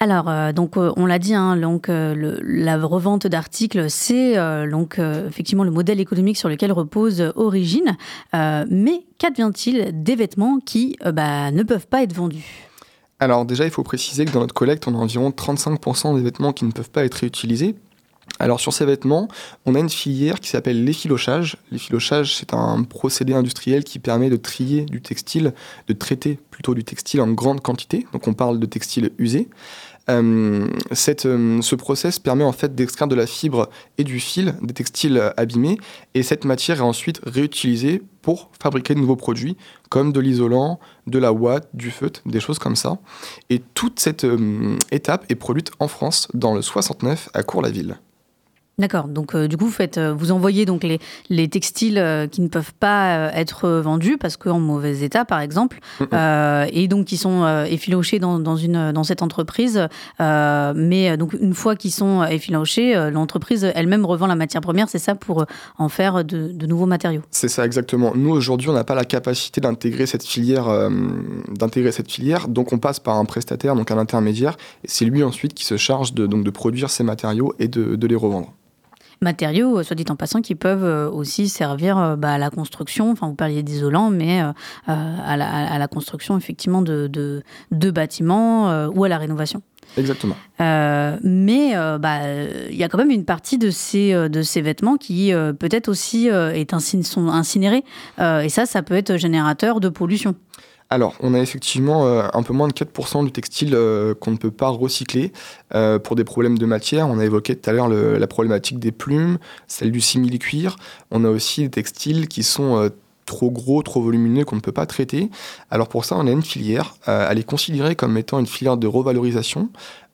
Alors, 0.00 0.28
euh, 0.28 0.52
donc, 0.52 0.76
euh, 0.76 0.92
on 0.98 1.06
l'a 1.06 1.18
dit, 1.18 1.32
hein, 1.32 1.56
donc, 1.56 1.88
euh, 1.88 2.36
la 2.42 2.76
revente 2.76 3.26
d'articles, 3.26 3.88
c'est 3.88 4.36
donc 4.68 4.98
effectivement 4.98 5.64
le 5.64 5.70
modèle 5.70 5.98
économique 5.98 6.36
sur 6.36 6.50
lequel 6.50 6.72
repose 6.72 7.32
Origine. 7.36 7.96
Mais 8.34 9.06
qu'advient-il 9.16 10.02
des 10.02 10.14
vêtements 10.14 10.58
qui 10.60 10.98
bah, 11.14 11.50
ne 11.50 11.62
peuvent 11.62 11.86
pas 11.86 12.02
être 12.02 12.12
vendus? 12.12 12.68
Alors 13.18 13.46
déjà, 13.46 13.64
il 13.64 13.70
faut 13.70 13.82
préciser 13.82 14.26
que 14.26 14.30
dans 14.30 14.40
notre 14.40 14.54
collecte, 14.54 14.86
on 14.88 14.94
a 14.94 14.98
environ 14.98 15.30
35% 15.30 16.16
des 16.16 16.22
vêtements 16.22 16.52
qui 16.52 16.66
ne 16.66 16.72
peuvent 16.72 16.90
pas 16.90 17.02
être 17.06 17.14
réutilisés. 17.14 17.76
Alors 18.40 18.58
sur 18.58 18.72
ces 18.72 18.86
vêtements, 18.86 19.28
on 19.66 19.74
a 19.74 19.78
une 19.78 19.90
filière 19.90 20.40
qui 20.40 20.48
s'appelle 20.48 20.82
l'effilochage. 20.82 21.58
L'effilochage, 21.70 22.34
c'est 22.36 22.54
un 22.54 22.82
procédé 22.84 23.34
industriel 23.34 23.84
qui 23.84 23.98
permet 23.98 24.30
de 24.30 24.36
trier 24.36 24.86
du 24.86 25.02
textile, 25.02 25.52
de 25.88 25.92
traiter 25.92 26.38
plutôt 26.50 26.74
du 26.74 26.82
textile 26.82 27.20
en 27.20 27.28
grande 27.28 27.60
quantité. 27.60 28.06
Donc 28.14 28.26
on 28.28 28.32
parle 28.32 28.58
de 28.58 28.64
textile 28.64 29.10
usé. 29.18 29.50
Euh, 30.08 30.66
euh, 31.26 31.62
ce 31.62 31.74
process 31.74 32.18
permet 32.18 32.42
en 32.42 32.52
fait 32.52 32.74
d'extraire 32.74 33.08
de 33.08 33.14
la 33.14 33.26
fibre 33.26 33.68
et 33.98 34.04
du 34.04 34.18
fil 34.18 34.54
des 34.62 34.72
textiles 34.72 35.32
abîmés 35.36 35.76
et 36.14 36.22
cette 36.22 36.46
matière 36.46 36.78
est 36.78 36.80
ensuite 36.80 37.20
réutilisée 37.24 38.02
pour 38.22 38.50
fabriquer 38.60 38.94
de 38.94 39.00
nouveaux 39.00 39.16
produits 39.16 39.58
comme 39.90 40.12
de 40.14 40.20
l'isolant, 40.20 40.80
de 41.06 41.18
la 41.18 41.32
ouate, 41.32 41.68
du 41.74 41.90
feutre, 41.90 42.22
des 42.24 42.40
choses 42.40 42.58
comme 42.58 42.76
ça. 42.76 42.98
Et 43.50 43.60
toute 43.74 44.00
cette 44.00 44.24
euh, 44.24 44.78
étape 44.90 45.26
est 45.28 45.34
produite 45.34 45.70
en 45.78 45.88
France 45.88 46.28
dans 46.32 46.54
le 46.54 46.62
69 46.62 47.28
à 47.34 47.42
Cours-la-Ville. 47.42 47.98
D'accord. 48.80 49.08
Donc, 49.08 49.34
euh, 49.34 49.46
du 49.46 49.58
coup, 49.58 49.66
vous, 49.66 49.70
faites, 49.70 49.98
euh, 49.98 50.14
vous 50.14 50.32
envoyez 50.32 50.64
donc 50.64 50.84
les, 50.84 50.98
les 51.28 51.48
textiles 51.48 51.98
euh, 51.98 52.26
qui 52.26 52.40
ne 52.40 52.48
peuvent 52.48 52.72
pas 52.72 53.30
être 53.34 53.68
vendus 53.68 54.16
parce 54.16 54.38
qu'en 54.38 54.58
mauvais 54.58 55.00
état, 55.00 55.26
par 55.26 55.40
exemple, 55.40 55.80
euh, 56.14 56.66
et 56.72 56.88
donc 56.88 57.04
qui 57.04 57.18
sont 57.18 57.46
effilochés 57.66 58.18
dans, 58.18 58.38
dans, 58.38 58.56
une, 58.56 58.92
dans 58.92 59.04
cette 59.04 59.20
entreprise. 59.20 59.86
Mais 60.18 61.16
donc, 61.18 61.34
une 61.38 61.52
fois 61.52 61.76
qu'ils 61.76 61.90
sont 61.90 62.24
effilochés, 62.24 63.10
l'entreprise 63.10 63.70
elle-même 63.74 64.06
revend 64.06 64.26
la 64.26 64.34
matière 64.34 64.62
première, 64.62 64.88
c'est 64.88 64.98
ça, 64.98 65.14
pour 65.14 65.44
en 65.76 65.88
faire 65.88 66.24
de, 66.24 66.50
de 66.52 66.66
nouveaux 66.66 66.86
matériaux. 66.86 67.22
C'est 67.30 67.48
ça 67.48 67.66
exactement. 67.66 68.12
Nous 68.14 68.30
aujourd'hui, 68.30 68.70
on 68.70 68.72
n'a 68.72 68.84
pas 68.84 68.94
la 68.94 69.04
capacité 69.04 69.60
d'intégrer 69.60 70.06
cette 70.06 70.24
filière, 70.24 70.68
d'intégrer 71.50 71.92
cette 71.92 72.10
filière, 72.10 72.48
donc 72.48 72.72
on 72.72 72.78
passe 72.78 73.00
par 73.00 73.16
un 73.16 73.26
prestataire, 73.26 73.74
donc 73.74 73.90
un 73.90 73.98
intermédiaire, 73.98 74.56
c'est 74.84 75.04
lui 75.04 75.22
ensuite 75.22 75.52
qui 75.52 75.64
se 75.64 75.76
charge 75.76 76.14
de, 76.14 76.26
donc 76.26 76.44
de 76.44 76.50
produire 76.50 76.88
ces 76.88 77.04
matériaux 77.04 77.54
et 77.58 77.68
de, 77.68 77.96
de 77.96 78.06
les 78.06 78.16
revendre. 78.16 78.54
Matériaux, 79.22 79.78
euh, 79.78 79.82
soit 79.82 79.96
dit 79.96 80.04
en 80.08 80.16
passant, 80.16 80.40
qui 80.40 80.54
peuvent 80.54 80.84
euh, 80.84 81.10
aussi 81.10 81.48
servir 81.48 81.98
euh, 81.98 82.16
bah, 82.16 82.32
à 82.32 82.38
la 82.38 82.50
construction. 82.50 83.10
Enfin, 83.10 83.28
vous 83.28 83.34
parliez 83.34 83.62
d'isolant, 83.62 84.10
mais 84.10 84.42
euh, 84.42 84.52
à, 84.86 85.36
la, 85.36 85.48
à 85.48 85.78
la 85.78 85.88
construction, 85.88 86.38
effectivement, 86.38 86.82
de, 86.82 87.06
de, 87.06 87.42
de 87.70 87.90
bâtiments 87.90 88.70
euh, 88.70 88.88
ou 88.94 89.04
à 89.04 89.08
la 89.08 89.18
rénovation. 89.18 89.62
Exactement. 89.96 90.36
Euh, 90.60 91.18
mais 91.22 91.76
euh, 91.76 91.98
bah, 91.98 92.20
il 92.70 92.76
y 92.76 92.84
a 92.84 92.88
quand 92.88 92.98
même 92.98 93.10
une 93.10 93.24
partie 93.24 93.58
de 93.58 93.70
ces, 93.70 94.12
de 94.12 94.42
ces 94.42 94.60
vêtements 94.60 94.96
qui 94.96 95.32
euh, 95.32 95.52
peut-être 95.52 95.88
aussi 95.88 96.28
est 96.28 96.70
sont 97.02 97.28
incinérés. 97.28 97.84
Et 98.18 98.48
ça, 98.48 98.66
ça 98.66 98.82
peut 98.82 98.94
être 98.94 99.16
générateur 99.16 99.80
de 99.80 99.88
pollution. 99.88 100.34
Alors, 100.92 101.14
on 101.20 101.34
a 101.34 101.38
effectivement 101.38 102.04
euh, 102.04 102.26
un 102.32 102.42
peu 102.42 102.52
moins 102.52 102.66
de 102.66 102.72
4% 102.72 103.24
du 103.24 103.30
textile 103.30 103.74
euh, 103.74 104.12
qu'on 104.12 104.32
ne 104.32 104.36
peut 104.36 104.50
pas 104.50 104.68
recycler 104.70 105.32
euh, 105.72 106.00
pour 106.00 106.16
des 106.16 106.24
problèmes 106.24 106.58
de 106.58 106.66
matière. 106.66 107.06
On 107.06 107.20
a 107.20 107.24
évoqué 107.24 107.54
tout 107.54 107.70
à 107.70 107.72
l'heure 107.72 107.88
la 107.88 108.26
problématique 108.26 108.80
des 108.80 108.90
plumes, 108.90 109.38
celle 109.68 109.92
du 109.92 110.00
simili-cuir. 110.00 110.74
On 111.12 111.24
a 111.24 111.28
aussi 111.28 111.62
des 111.62 111.70
textiles 111.70 112.26
qui 112.26 112.42
sont 112.42 112.90
trop 113.24 113.52
gros, 113.52 113.84
trop 113.84 114.02
volumineux, 114.02 114.44
qu'on 114.44 114.56
ne 114.56 114.60
peut 114.60 114.72
pas 114.72 114.86
traiter. 114.86 115.30
Alors 115.70 115.88
pour 115.88 116.04
ça, 116.04 116.16
on 116.16 116.26
a 116.26 116.30
une 116.32 116.42
filière. 116.42 116.96
Elle 117.06 117.38
est 117.38 117.44
considérée 117.44 117.94
comme 117.94 118.18
étant 118.18 118.40
une 118.40 118.48
filière 118.48 118.76
de 118.76 118.88
revalorisation. 118.88 119.68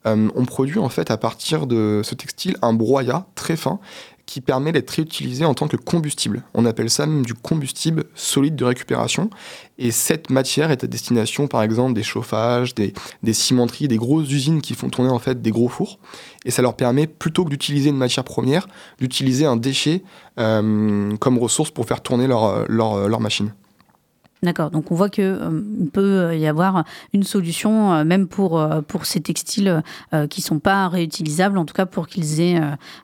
On 0.05 0.45
produit 0.45 0.79
en 0.79 0.89
fait 0.89 1.09
à 1.09 1.17
partir 1.17 1.65
de 1.65 2.01
ce 2.03 2.13
textile 2.13 2.55
un 2.61 2.73
broyat 2.73 3.25
très 3.33 3.55
fin 3.55 3.79
qui 4.27 4.41
permet 4.41 4.71
d'être 4.71 4.91
réutilisé 4.91 5.45
en 5.45 5.55
tant 5.55 5.67
que 5.67 5.77
combustible. 5.77 6.43
On 6.53 6.65
appelle 6.65 6.89
ça 6.89 7.07
même 7.07 7.25
du 7.25 7.33
combustible 7.33 8.03
solide 8.13 8.55
de 8.55 8.65
récupération. 8.65 9.29
Et 9.79 9.89
cette 9.89 10.29
matière 10.29 10.69
est 10.69 10.83
à 10.83 10.87
destination, 10.87 11.47
par 11.47 11.63
exemple, 11.63 11.93
des 11.93 12.03
chauffages, 12.03 12.75
des, 12.75 12.93
des 13.23 13.33
cimenteries, 13.33 13.87
des 13.87 13.97
grosses 13.97 14.29
usines 14.29 14.61
qui 14.61 14.75
font 14.75 14.89
tourner 14.89 15.09
en 15.09 15.19
fait 15.19 15.41
des 15.41 15.51
gros 15.51 15.69
fours. 15.69 15.97
Et 16.45 16.51
ça 16.51 16.61
leur 16.61 16.75
permet, 16.75 17.07
plutôt 17.07 17.45
que 17.45 17.49
d'utiliser 17.49 17.89
une 17.89 17.97
matière 17.97 18.25
première, 18.25 18.67
d'utiliser 18.99 19.45
un 19.45 19.55
déchet 19.55 20.03
euh, 20.39 21.15
comme 21.17 21.37
ressource 21.37 21.71
pour 21.71 21.85
faire 21.85 22.01
tourner 22.01 22.27
leur, 22.27 22.69
leur, 22.69 23.07
leur 23.07 23.21
machine. 23.21 23.53
D'accord. 24.43 24.69
Donc 24.69 24.91
on 24.91 24.95
voit 24.95 25.09
que 25.09 25.21
euh, 25.21 25.61
peut 25.91 26.37
y 26.37 26.45
avoir 26.45 26.83
une 27.13 27.23
solution, 27.23 27.93
euh, 27.93 28.03
même 28.03 28.27
pour, 28.27 28.59
euh, 28.59 28.81
pour 28.81 29.05
ces 29.05 29.19
textiles 29.19 29.81
euh, 30.13 30.27
qui 30.27 30.41
sont 30.41 30.59
pas 30.59 30.87
réutilisables, 30.87 31.57
en 31.57 31.65
tout 31.65 31.73
cas 31.73 31.87
pour 31.87 32.07
qu'ils 32.07 32.39
aient 32.39 32.61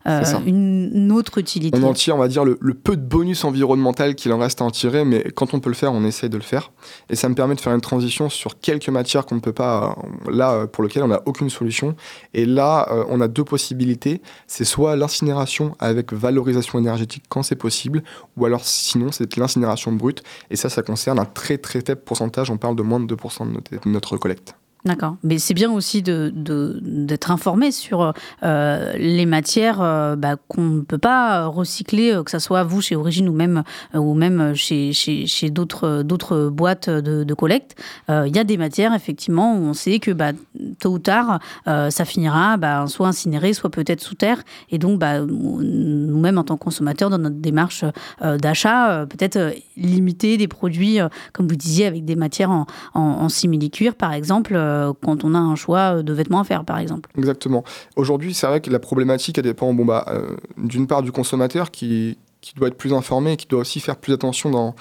euh, 0.07 0.23
une, 0.45 0.91
une 0.93 1.11
autre 1.11 1.39
utilité. 1.39 1.79
On 1.81 1.87
en 1.87 1.93
tire, 1.93 2.15
on 2.15 2.19
va 2.19 2.27
dire, 2.27 2.45
le, 2.45 2.57
le 2.61 2.73
peu 2.75 2.95
de 2.95 3.01
bonus 3.01 3.43
environnemental 3.45 4.13
qu'il 4.13 4.31
en 4.31 4.37
reste 4.37 4.61
à 4.61 4.65
en 4.65 4.69
tirer, 4.69 5.05
mais 5.05 5.23
quand 5.35 5.55
on 5.55 5.59
peut 5.59 5.69
le 5.69 5.75
faire, 5.75 5.91
on 5.91 6.03
essaie 6.03 6.29
de 6.29 6.37
le 6.37 6.43
faire. 6.43 6.71
Et 7.09 7.15
ça 7.15 7.29
me 7.29 7.35
permet 7.35 7.55
de 7.55 7.61
faire 7.61 7.73
une 7.73 7.81
transition 7.81 8.29
sur 8.29 8.59
quelques 8.59 8.89
matières 8.89 9.25
qu'on 9.25 9.35
ne 9.35 9.39
peut 9.41 9.53
pas, 9.53 9.95
euh, 10.27 10.31
là, 10.31 10.51
euh, 10.51 10.67
pour 10.67 10.83
lesquelles 10.83 11.03
on 11.03 11.07
n'a 11.07 11.21
aucune 11.25 11.49
solution. 11.49 11.95
Et 12.35 12.45
là, 12.45 12.87
euh, 12.91 13.05
on 13.09 13.21
a 13.21 13.27
deux 13.27 13.43
possibilités. 13.43 14.21
C'est 14.45 14.65
soit 14.65 14.95
l'incinération 14.95 15.75
avec 15.79 16.13
valorisation 16.13 16.77
énergétique 16.77 17.23
quand 17.27 17.41
c'est 17.41 17.55
possible, 17.55 18.03
ou 18.37 18.45
alors 18.45 18.63
sinon, 18.63 19.11
c'est 19.11 19.35
l'incinération 19.37 19.91
brute. 19.91 20.21
Et 20.51 20.55
ça, 20.55 20.69
ça 20.69 20.83
concerne 20.83 21.23
un 21.24 21.25
très 21.25 21.58
très 21.58 21.82
faible 21.82 22.01
pourcentage. 22.01 22.50
On 22.50 22.58
parle 22.58 22.75
de 22.75 22.84
moins 22.84 23.00
de 23.00 23.15
2% 23.15 23.48
de 23.48 23.53
notre, 23.53 23.72
de 23.72 23.89
notre 23.89 24.18
collecte. 24.18 24.56
D'accord. 24.85 25.15
Mais 25.23 25.37
c'est 25.39 25.53
bien 25.53 25.71
aussi 25.71 26.01
de, 26.01 26.29
de- 26.35 26.77
d'être 26.81 27.31
informé 27.31 27.71
sur 27.71 28.13
euh, 28.43 28.93
les 28.97 29.25
matières 29.25 29.81
euh, 29.81 30.17
bah, 30.17 30.35
qu'on 30.49 30.63
ne 30.63 30.81
peut 30.81 30.97
pas 30.97 31.45
recycler, 31.45 32.11
euh, 32.11 32.23
que 32.23 32.29
ce 32.31 32.39
soit 32.39 32.63
vous 32.63 32.81
chez 32.81 32.97
Origine 32.97 33.29
ou 33.29 33.33
même, 33.33 33.63
ou 33.93 34.13
même 34.13 34.53
chez, 34.55 34.91
chez, 34.91 35.25
chez 35.25 35.49
d'autres, 35.49 36.49
boîtes 36.49 36.89
de, 36.89 37.33
collecte. 37.33 37.81
Il 38.09 38.35
y 38.35 38.39
a 38.39 38.43
des 38.43 38.57
matières, 38.57 38.93
effectivement, 38.93 39.55
où 39.55 39.61
on 39.63 39.73
sait 39.73 39.99
que 39.99 40.11
bah, 40.11 40.31
tôt 40.79 40.91
ou 40.91 40.99
tard, 40.99 41.39
ça 41.65 42.05
finira 42.05 42.57
bah, 42.57 42.85
soit 42.87 43.07
incinéré, 43.07 43.53
soit 43.53 43.69
peut-être 43.69 44.01
sous 44.01 44.15
terre. 44.15 44.43
Et 44.69 44.77
donc, 44.77 44.99
bah, 44.99 45.21
nous-mêmes, 45.21 46.37
en 46.37 46.43
tant 46.43 46.57
que 46.57 46.63
consommateurs, 46.63 47.09
dans 47.09 47.17
notre 47.17 47.37
démarche 47.37 47.85
d'achat, 48.21 49.05
peut-être 49.07 49.55
limiter 49.77 50.37
des 50.37 50.47
produits, 50.47 50.99
comme 51.31 51.47
vous 51.47 51.55
disiez, 51.55 51.87
avec 51.87 52.05
des 52.05 52.15
matières 52.15 52.51
en, 52.51 52.65
en, 52.93 53.01
en 53.01 53.29
simili-cuir, 53.29 53.95
par 53.95 54.13
exemple, 54.13 54.55
euh, 54.74 54.94
quand 55.03 55.24
on 55.24 55.34
a 55.36 55.39
un 55.39 55.56
choix 55.56 56.03
de 56.03 56.13
vêtements 56.13 56.39
à 56.39 56.44
faire, 56.44 56.65
par 56.65 56.77
exemple. 56.80 57.10
Exactement. 57.18 57.63
Aujourd'hui, 57.96 58.34
c'est 58.34 58.48
vrai 58.48 58.62
que 58.62 58.70
la 58.70 58.80
problématique, 58.80 59.38
elle 59.38 59.44
dépend 59.44 59.74
bon, 59.74 59.86
bah, 59.86 60.06
euh, 60.10 60.36
d'une 60.58 60.88
part 60.88 61.01
du 61.01 61.12
consommateur 61.12 61.72
qui, 61.72 62.18
qui 62.42 62.53
doit 62.56 62.68
être 62.68 62.77
plus 62.77 62.94
informé 62.94 63.34
et 63.34 63.38
qui 63.38 63.48
doit 63.48 63.62
aussi 63.62 63.80
faire 63.80 63.96
plus 63.96 64.13
attention 64.13 64.50
dans, 64.50 64.75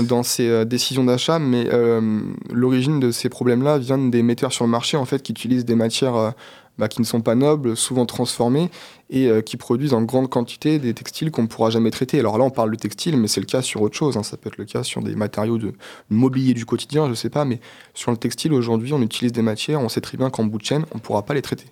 dans 0.00 0.22
ses 0.22 0.48
euh, 0.48 0.64
décisions 0.64 1.04
d'achat, 1.04 1.38
mais 1.38 1.66
euh, 1.72 2.20
l'origine 2.52 3.00
de 3.00 3.10
ces 3.10 3.28
problèmes-là 3.28 3.78
vient 3.78 3.98
des 3.98 4.22
metteurs 4.22 4.52
sur 4.52 4.64
le 4.64 4.70
marché 4.70 4.96
en 4.96 5.04
fait, 5.04 5.22
qui 5.22 5.32
utilisent 5.32 5.64
des 5.64 5.76
matières 5.76 6.16
euh, 6.16 6.30
bah, 6.78 6.88
qui 6.88 7.00
ne 7.00 7.06
sont 7.06 7.20
pas 7.20 7.36
nobles, 7.36 7.76
souvent 7.76 8.04
transformées, 8.04 8.70
et 9.08 9.28
euh, 9.28 9.40
qui 9.42 9.56
produisent 9.56 9.94
en 9.94 10.02
grande 10.02 10.28
quantité 10.28 10.80
des 10.80 10.92
textiles 10.94 11.30
qu'on 11.30 11.42
ne 11.42 11.46
pourra 11.46 11.70
jamais 11.70 11.92
traiter. 11.92 12.18
Alors 12.18 12.36
là, 12.36 12.44
on 12.44 12.50
parle 12.50 12.72
de 12.72 12.76
textile, 12.76 13.16
mais 13.16 13.28
c'est 13.28 13.40
le 13.40 13.46
cas 13.46 13.62
sur 13.62 13.82
autre 13.82 13.96
chose. 13.96 14.16
hein. 14.16 14.24
Ça 14.24 14.36
peut 14.36 14.48
être 14.48 14.58
le 14.58 14.64
cas 14.64 14.82
sur 14.82 15.00
des 15.00 15.14
matériaux 15.14 15.58
de 15.58 15.72
mobilier 16.10 16.54
du 16.54 16.66
quotidien, 16.66 17.04
je 17.04 17.10
ne 17.10 17.14
sais 17.14 17.30
pas, 17.30 17.44
mais 17.44 17.60
sur 17.94 18.10
le 18.10 18.16
textile, 18.16 18.52
aujourd'hui, 18.52 18.92
on 18.92 19.02
utilise 19.02 19.32
des 19.32 19.42
matières, 19.42 19.80
on 19.80 19.88
sait 19.88 20.00
très 20.00 20.16
bien 20.16 20.30
qu'en 20.30 20.44
bout 20.44 20.58
de 20.58 20.64
chaîne, 20.64 20.84
on 20.92 20.96
ne 20.96 21.00
pourra 21.00 21.22
pas 21.22 21.34
les 21.34 21.42
traiter. 21.42 21.66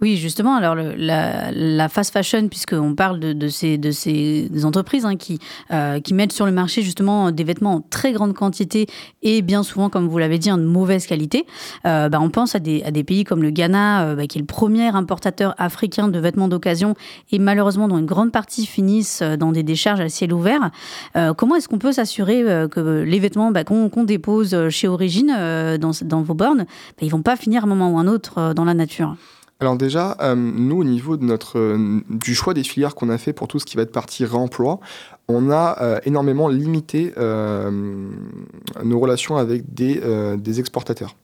Oui, 0.00 0.16
justement, 0.16 0.54
alors 0.54 0.76
le- 0.76 0.94
la, 0.94 1.50
la 1.50 1.88
fast 1.88 2.12
fashion, 2.12 2.46
puisqu'on 2.46 2.94
parle 2.94 3.18
de, 3.18 3.32
de 3.32 3.48
ces, 3.48 3.78
de 3.78 3.90
ces 3.90 4.48
entreprises 4.64 5.04
hein, 5.04 5.16
qui, 5.16 5.40
euh, 5.72 5.98
qui 5.98 6.14
mettent 6.14 6.30
sur 6.32 6.46
le 6.46 6.52
marché 6.52 6.82
justement 6.82 7.32
des 7.32 7.42
vêtements 7.42 7.74
en 7.74 7.80
très 7.80 8.12
grande 8.12 8.32
quantité 8.32 8.86
et 9.22 9.42
bien 9.42 9.64
souvent, 9.64 9.90
comme 9.90 10.06
vous 10.06 10.18
l'avez 10.18 10.38
dit, 10.38 10.52
en 10.52 10.58
mauvaise 10.58 11.04
qualité, 11.06 11.46
euh, 11.84 12.08
bah, 12.08 12.20
on 12.20 12.30
pense 12.30 12.54
à 12.54 12.60
des, 12.60 12.84
à 12.84 12.92
des 12.92 13.02
pays 13.02 13.24
comme 13.24 13.42
le 13.42 13.50
Ghana, 13.50 14.04
euh, 14.04 14.14
bah, 14.14 14.28
qui 14.28 14.38
est 14.38 14.40
le 14.40 14.46
premier 14.46 14.86
importateur 14.86 15.56
africain 15.58 16.06
de 16.06 16.18
vêtements 16.20 16.46
d'occasion 16.46 16.94
et 17.32 17.40
malheureusement 17.40 17.88
dont 17.88 17.98
une 17.98 18.06
grande 18.06 18.30
partie 18.30 18.66
finissent 18.66 19.20
euh, 19.22 19.36
dans 19.36 19.50
des 19.50 19.64
décharges 19.64 20.00
à 20.00 20.08
ciel 20.08 20.32
ouvert. 20.32 20.70
Euh, 21.16 21.34
comment 21.34 21.56
est-ce 21.56 21.66
qu'on 21.68 21.78
peut 21.78 21.92
s'assurer 21.92 22.44
que 22.70 23.02
les 23.02 23.18
vêtements 23.18 23.50
bah, 23.50 23.64
qu'on 23.64 24.04
dépose 24.04 24.68
chez 24.68 24.86
Origine 24.86 25.34
dans, 25.80 25.90
dans 26.02 26.22
vos 26.22 26.34
bornes, 26.34 26.66
bah, 26.66 27.02
ils 27.02 27.10
vont 27.10 27.22
pas 27.22 27.34
finir 27.34 27.62
à 27.62 27.66
un 27.66 27.68
moment 27.68 27.90
ou 27.90 27.98
un 27.98 28.06
autre 28.06 28.52
dans 28.54 28.64
la 28.64 28.74
nature? 28.74 29.16
Alors 29.60 29.76
déjà, 29.76 30.16
euh, 30.20 30.36
nous, 30.36 30.76
au 30.76 30.84
niveau 30.84 31.16
de 31.16 31.24
notre, 31.24 31.58
euh, 31.58 32.00
du 32.08 32.34
choix 32.36 32.54
des 32.54 32.62
filières 32.62 32.94
qu'on 32.94 33.08
a 33.08 33.18
fait 33.18 33.32
pour 33.32 33.48
tout 33.48 33.58
ce 33.58 33.64
qui 33.64 33.76
va 33.76 33.82
être 33.82 33.90
partie 33.90 34.24
réemploi, 34.24 34.78
on 35.26 35.50
a 35.50 35.82
euh, 35.82 35.98
énormément 36.04 36.48
limité 36.48 37.12
nos 37.16 39.00
relations 39.00 39.36
avec 39.36 39.74
des, 39.74 40.00
des 40.36 40.60
exportateurs. 40.60 41.16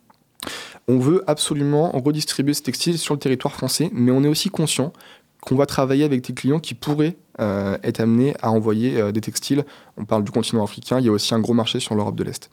On 0.89 0.99
veut 0.99 1.23
absolument 1.27 1.91
redistribuer 1.93 2.53
ce 2.53 2.63
textile 2.63 2.99
sur 2.99 3.15
le 3.15 3.21
territoire 3.21 3.55
français, 3.55 3.91
mais 3.93 4.11
on 4.11 4.23
est 4.25 4.29
aussi 4.29 4.51
conscient 4.51 4.93
qu'on 5.41 5.55
va 5.55 5.67
travailler 5.67 6.05
avec 6.05 6.27
des 6.27 6.35
clients 6.35 6.59
qui 6.59 6.75
pourraient 6.75 7.17
être 7.39 8.01
amenés 8.01 8.35
à 8.43 8.51
envoyer 8.51 9.13
des 9.13 9.21
textiles. 9.21 9.65
On 9.97 10.05
parle 10.05 10.25
du 10.25 10.33
continent 10.33 10.63
africain, 10.63 10.99
il 10.99 11.07
y 11.07 11.09
a 11.09 11.13
aussi 11.13 11.35
un 11.35 11.41
gros 11.41 11.55
marché 11.55 11.81
sur 11.81 11.95
l'Europe 11.95 12.17
de 12.17 12.25
l'Est. 12.25 12.51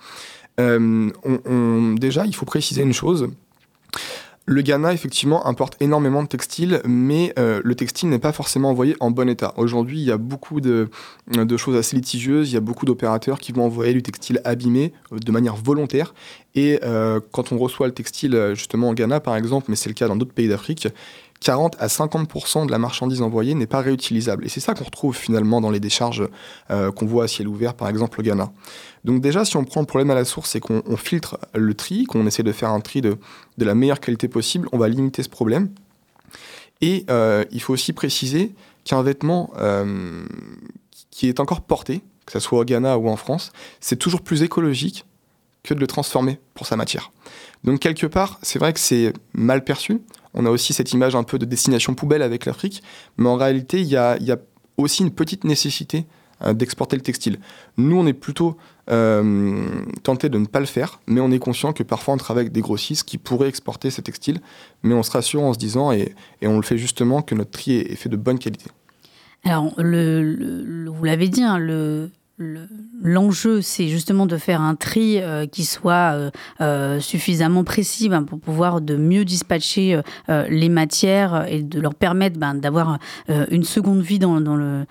Déjà, 0.57 2.25
il 2.25 2.35
faut 2.35 2.45
préciser 2.45 2.83
une 2.83 2.93
chose. 2.93 3.27
Le 4.51 4.61
Ghana, 4.61 4.91
effectivement, 4.91 5.47
importe 5.47 5.77
énormément 5.79 6.23
de 6.23 6.27
textiles, 6.27 6.81
mais 6.83 7.33
euh, 7.39 7.61
le 7.63 7.73
textile 7.73 8.09
n'est 8.09 8.19
pas 8.19 8.33
forcément 8.33 8.71
envoyé 8.71 8.97
en 8.99 9.09
bon 9.09 9.29
état. 9.29 9.53
Aujourd'hui, 9.55 10.01
il 10.01 10.03
y 10.03 10.11
a 10.11 10.17
beaucoup 10.17 10.59
de, 10.59 10.89
choses 11.55 11.77
assez 11.77 11.95
litigieuses, 11.95 12.51
il 12.51 12.55
y 12.55 12.57
a 12.57 12.61
beaucoup 12.61 12.85
d'opérateurs 12.85 13.39
qui 13.39 13.53
vont 13.53 13.63
envoyer 13.63 13.93
du 13.93 14.03
textile 14.03 14.41
abîmé 14.43 14.91
euh, 15.13 15.19
de 15.19 15.31
manière 15.31 15.55
volontaire. 15.55 16.13
Et 16.53 16.81
euh, 16.83 17.21
quand 17.31 17.53
on 17.53 17.57
reçoit 17.57 17.87
le 17.87 17.93
textile, 17.93 18.51
justement 18.53 18.89
au 18.89 18.93
Ghana 18.93 19.21
par 19.21 19.37
exemple, 19.37 19.67
mais 19.69 19.77
c'est 19.77 19.87
le 19.87 19.95
cas 19.95 20.09
dans 20.09 20.17
d'autres 20.17 20.33
pays 20.33 20.49
d'Afrique, 20.49 20.89
40 21.41 21.75
à 21.79 21.87
50% 21.87 22.67
de 22.67 22.71
la 22.71 22.77
marchandise 22.77 23.21
envoyée 23.21 23.55
n'est 23.55 23.67
pas 23.67 23.81
réutilisable. 23.81 24.45
Et 24.45 24.49
c'est 24.49 24.59
ça 24.59 24.73
qu'on 24.73 24.83
retrouve 24.83 25.15
finalement 25.15 25.59
dans 25.59 25.71
les 25.71 25.79
décharges 25.79 26.23
euh, 26.69 26.91
qu'on 26.91 27.07
voit 27.07 27.25
à 27.25 27.27
ciel 27.27 27.47
ouvert, 27.47 27.73
par 27.73 27.89
exemple 27.89 28.19
au 28.19 28.23
Ghana. 28.23 28.51
Donc 29.03 29.21
déjà, 29.21 29.43
si 29.43 29.57
on 29.57 29.65
prend 29.65 29.81
le 29.81 29.87
problème 29.87 30.11
à 30.11 30.15
la 30.15 30.23
source, 30.23 30.51
c'est 30.51 30.59
qu'on 30.59 30.83
on 30.85 30.97
filtre 30.97 31.39
le 31.53 31.73
tri, 31.73 32.05
qu'on 32.05 32.25
essaie 32.27 32.43
de 32.43 32.51
faire 32.51 32.69
un 32.69 32.79
tri 32.79 33.01
de, 33.01 33.17
de 33.57 33.65
la 33.65 33.75
meilleure 33.75 33.99
qualité 33.99 34.27
possible, 34.27 34.69
on 34.71 34.77
va 34.77 34.87
limiter 34.87 35.23
ce 35.23 35.29
problème. 35.29 35.69
Et 36.81 37.05
euh, 37.09 37.43
il 37.51 37.61
faut 37.61 37.73
aussi 37.73 37.93
préciser 37.93 38.53
qu'un 38.83 39.01
vêtement 39.01 39.51
euh, 39.57 40.23
qui 41.09 41.27
est 41.27 41.39
encore 41.39 41.61
porté, 41.61 42.01
que 42.25 42.33
ce 42.33 42.39
soit 42.39 42.59
au 42.59 42.65
Ghana 42.65 42.97
ou 42.99 43.09
en 43.09 43.15
France, 43.15 43.51
c'est 43.79 43.97
toujours 43.97 44.21
plus 44.21 44.43
écologique 44.43 45.05
que 45.63 45.73
de 45.73 45.79
le 45.79 45.87
transformer 45.87 46.39
pour 46.53 46.65
sa 46.65 46.75
matière. 46.75 47.11
Donc 47.63 47.79
quelque 47.79 48.07
part, 48.07 48.39
c'est 48.41 48.59
vrai 48.59 48.73
que 48.73 48.79
c'est 48.79 49.13
mal 49.33 49.63
perçu. 49.63 50.01
On 50.33 50.45
a 50.45 50.49
aussi 50.49 50.73
cette 50.73 50.93
image 50.93 51.15
un 51.15 51.23
peu 51.23 51.37
de 51.37 51.45
destination 51.45 51.93
poubelle 51.93 52.21
avec 52.21 52.45
l'Afrique, 52.45 52.81
mais 53.17 53.27
en 53.27 53.35
réalité, 53.35 53.81
il 53.81 53.87
y 53.87 53.95
a, 53.97 54.17
aussi 54.77 55.03
une 55.03 55.11
petite 55.11 55.43
nécessité 55.43 56.07
euh, 56.43 56.53
d'exporter 56.53 56.95
le 56.95 57.03
textile. 57.03 57.39
Nous, 57.77 57.95
on 57.95 58.07
est 58.07 58.13
plutôt 58.13 58.57
euh, 58.89 59.85
tenté 60.01 60.27
de 60.27 60.39
ne 60.39 60.47
pas 60.47 60.59
le 60.59 60.65
faire, 60.65 61.01
mais 61.05 61.21
on 61.21 61.29
est 61.29 61.37
conscient 61.37 61.71
que 61.71 61.83
parfois 61.83 62.15
on 62.15 62.17
travaille 62.17 62.43
avec 62.43 62.53
des 62.53 62.61
grossistes 62.61 63.03
qui 63.03 63.19
pourraient 63.19 63.49
exporter 63.49 63.91
ces 63.91 64.01
textiles, 64.01 64.39
mais 64.81 64.95
on 64.95 65.03
se 65.03 65.11
rassure 65.11 65.43
en 65.43 65.53
se 65.53 65.59
disant, 65.59 65.91
et, 65.91 66.15
on 66.41 66.55
le 66.55 66.63
fait 66.63 66.77
justement, 66.77 67.21
que 67.21 67.35
notre 67.35 67.51
tri 67.51 67.73
est, 67.75 67.95
fait 67.95 68.09
de 68.09 68.15
bonne 68.15 68.39
qualité. 68.39 68.71
Alors, 69.43 69.73
vous 69.75 71.03
l'avez 71.03 71.27
dit, 71.27 71.43
hein, 71.43 71.59
le, 71.59 72.09
le- 72.41 72.67
l'enjeu, 73.01 73.61
c'est 73.61 73.87
justement 73.87 74.25
de 74.25 74.37
faire 74.37 74.61
un 74.61 74.75
tri 74.75 75.21
euh, 75.21 75.45
qui 75.45 75.63
soit 75.63 76.13
euh, 76.13 76.31
euh, 76.59 76.99
suffisamment 76.99 77.63
précis 77.63 78.09
ben, 78.09 78.23
pour 78.23 78.39
pouvoir 78.39 78.81
de 78.81 78.95
mieux 78.95 79.23
dispatcher 79.25 80.01
les 80.27 80.69
matières 80.69 81.45
et 81.47 81.61
de 81.61 81.79
leur 81.79 81.95
permettre 81.95 82.39
ben, 82.39 82.55
d'avoir 82.55 82.97
une 83.27 83.63
seconde 83.63 84.01
vie 84.01 84.19
dans, 84.19 84.41
dans 84.41 84.55
le, 84.55 84.85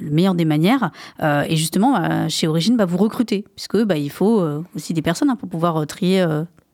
meilleur 0.00 0.34
des 0.34 0.44
manières. 0.44 0.90
Et 1.22 1.56
justement, 1.56 2.28
chez 2.28 2.46
Origine, 2.46 2.76
bah, 2.76 2.84
vous 2.84 2.96
recrutez, 2.96 3.44
puisque 3.54 3.76
il 3.96 4.10
faut 4.10 4.44
aussi 4.74 4.94
des 4.94 5.02
personnes 5.02 5.30
hein, 5.30 5.36
pour 5.36 5.48
pouvoir 5.48 5.86
trier 5.86 6.24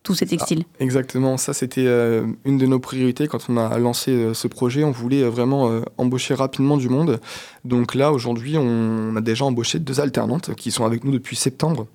tous 0.02 0.14
ces 0.14 0.26
textiles. 0.26 0.64
Exactement, 0.80 1.36
ça 1.36 1.52
c'était 1.52 1.86
euh, 1.86 2.26
une 2.44 2.58
de 2.58 2.66
nos 2.66 2.80
priorités 2.80 3.28
quand 3.28 3.48
on 3.48 3.56
a 3.56 3.78
lancé 3.78 4.10
euh, 4.10 4.34
ce 4.34 4.48
projet. 4.48 4.84
On 4.84 4.90
voulait 4.90 5.22
euh, 5.22 5.30
vraiment 5.30 5.82
embaucher 5.98 6.34
rapidement 6.34 6.76
du 6.76 6.88
monde. 6.88 7.20
Donc 7.64 7.94
là, 7.94 8.12
aujourd'hui, 8.12 8.56
on 8.58 9.14
a 9.16 9.20
déjà 9.20 9.44
embauché 9.44 9.78
deux 9.78 10.00
alternantes 10.00 10.54
qui 10.54 10.70
sont 10.70 10.84
avec 10.84 11.04
nous 11.04 11.12
depuis 11.12 11.36
septembre. 11.36 11.86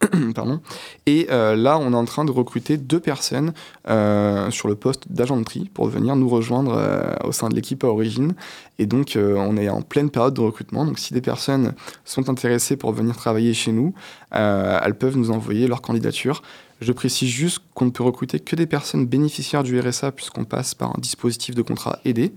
Pardon. 0.34 0.60
Et 1.04 1.26
euh, 1.30 1.54
là, 1.54 1.78
on 1.78 1.92
est 1.92 1.96
en 1.96 2.06
train 2.06 2.24
de 2.24 2.30
recruter 2.30 2.78
deux 2.78 3.00
personnes 3.00 3.52
euh, 3.88 4.50
sur 4.50 4.66
le 4.66 4.74
poste 4.74 5.12
d'agent 5.12 5.36
de 5.36 5.44
tri 5.44 5.70
pour 5.74 5.88
venir 5.88 6.16
nous 6.16 6.28
rejoindre 6.28 6.74
euh, 6.74 7.14
au 7.24 7.32
sein 7.32 7.50
de 7.50 7.54
l'équipe 7.54 7.84
à 7.84 7.88
origine. 7.88 8.34
Et 8.78 8.86
donc, 8.86 9.18
on 9.18 9.56
est 9.58 9.68
en 9.68 9.82
pleine 9.82 10.08
période 10.08 10.32
de 10.32 10.40
recrutement. 10.40 10.86
Donc, 10.86 10.98
si 10.98 11.12
des 11.12 11.20
personnes 11.20 11.74
sont 12.06 12.30
intéressées 12.30 12.76
pour 12.76 12.92
venir 12.92 13.14
travailler 13.14 13.52
chez 13.52 13.72
nous, 13.72 13.92
elles 14.30 14.96
peuvent 14.98 15.18
nous 15.18 15.30
envoyer 15.30 15.66
leur 15.66 15.82
candidature. 15.82 16.40
Je 16.80 16.90
précise 16.92 17.28
juste 17.28 17.58
qu'on 17.74 17.84
ne 17.84 17.90
peut 17.90 18.02
recruter 18.02 18.40
que 18.40 18.56
des 18.56 18.64
personnes 18.64 19.04
bénéficiaires 19.04 19.62
du 19.62 19.78
RSA 19.78 20.12
puisqu'on 20.12 20.44
passe 20.44 20.74
par 20.74 20.96
un 20.96 20.98
dispositif 20.98 21.54
de 21.54 21.60
contrat 21.60 21.98
aidé. 22.06 22.32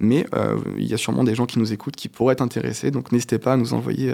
Mais 0.00 0.26
il 0.76 0.84
y 0.86 0.92
a 0.92 0.98
sûrement 0.98 1.24
des 1.24 1.34
gens 1.34 1.46
qui 1.46 1.58
nous 1.58 1.72
écoutent 1.72 1.96
qui 1.96 2.10
pourraient 2.10 2.34
être 2.34 2.42
intéressés. 2.42 2.90
Donc, 2.90 3.10
n'hésitez 3.10 3.38
pas 3.38 3.54
à 3.54 3.56
nous 3.56 3.72
envoyer 3.72 4.12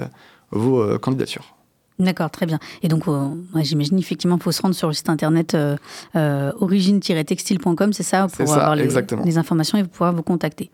vos 0.52 0.96
candidatures. 1.00 1.56
D'accord, 1.98 2.30
très 2.30 2.46
bien. 2.46 2.58
Et 2.82 2.88
donc, 2.88 3.06
euh, 3.06 3.28
ouais, 3.54 3.62
j'imagine 3.64 3.98
effectivement 3.98 4.36
qu'il 4.36 4.44
faut 4.44 4.52
se 4.52 4.62
rendre 4.62 4.74
sur 4.74 4.88
le 4.88 4.94
site 4.94 5.08
internet 5.08 5.54
euh, 5.54 5.76
euh, 6.16 6.50
origine-textile.com, 6.60 7.92
c'est 7.92 8.02
ça, 8.02 8.26
pour 8.28 8.48
ça, 8.48 8.54
avoir 8.54 8.76
les, 8.76 9.38
informations 9.38 9.78
et 9.78 9.84
pouvoir 9.84 10.12
vous 10.14 10.22
contacter. 10.22 10.70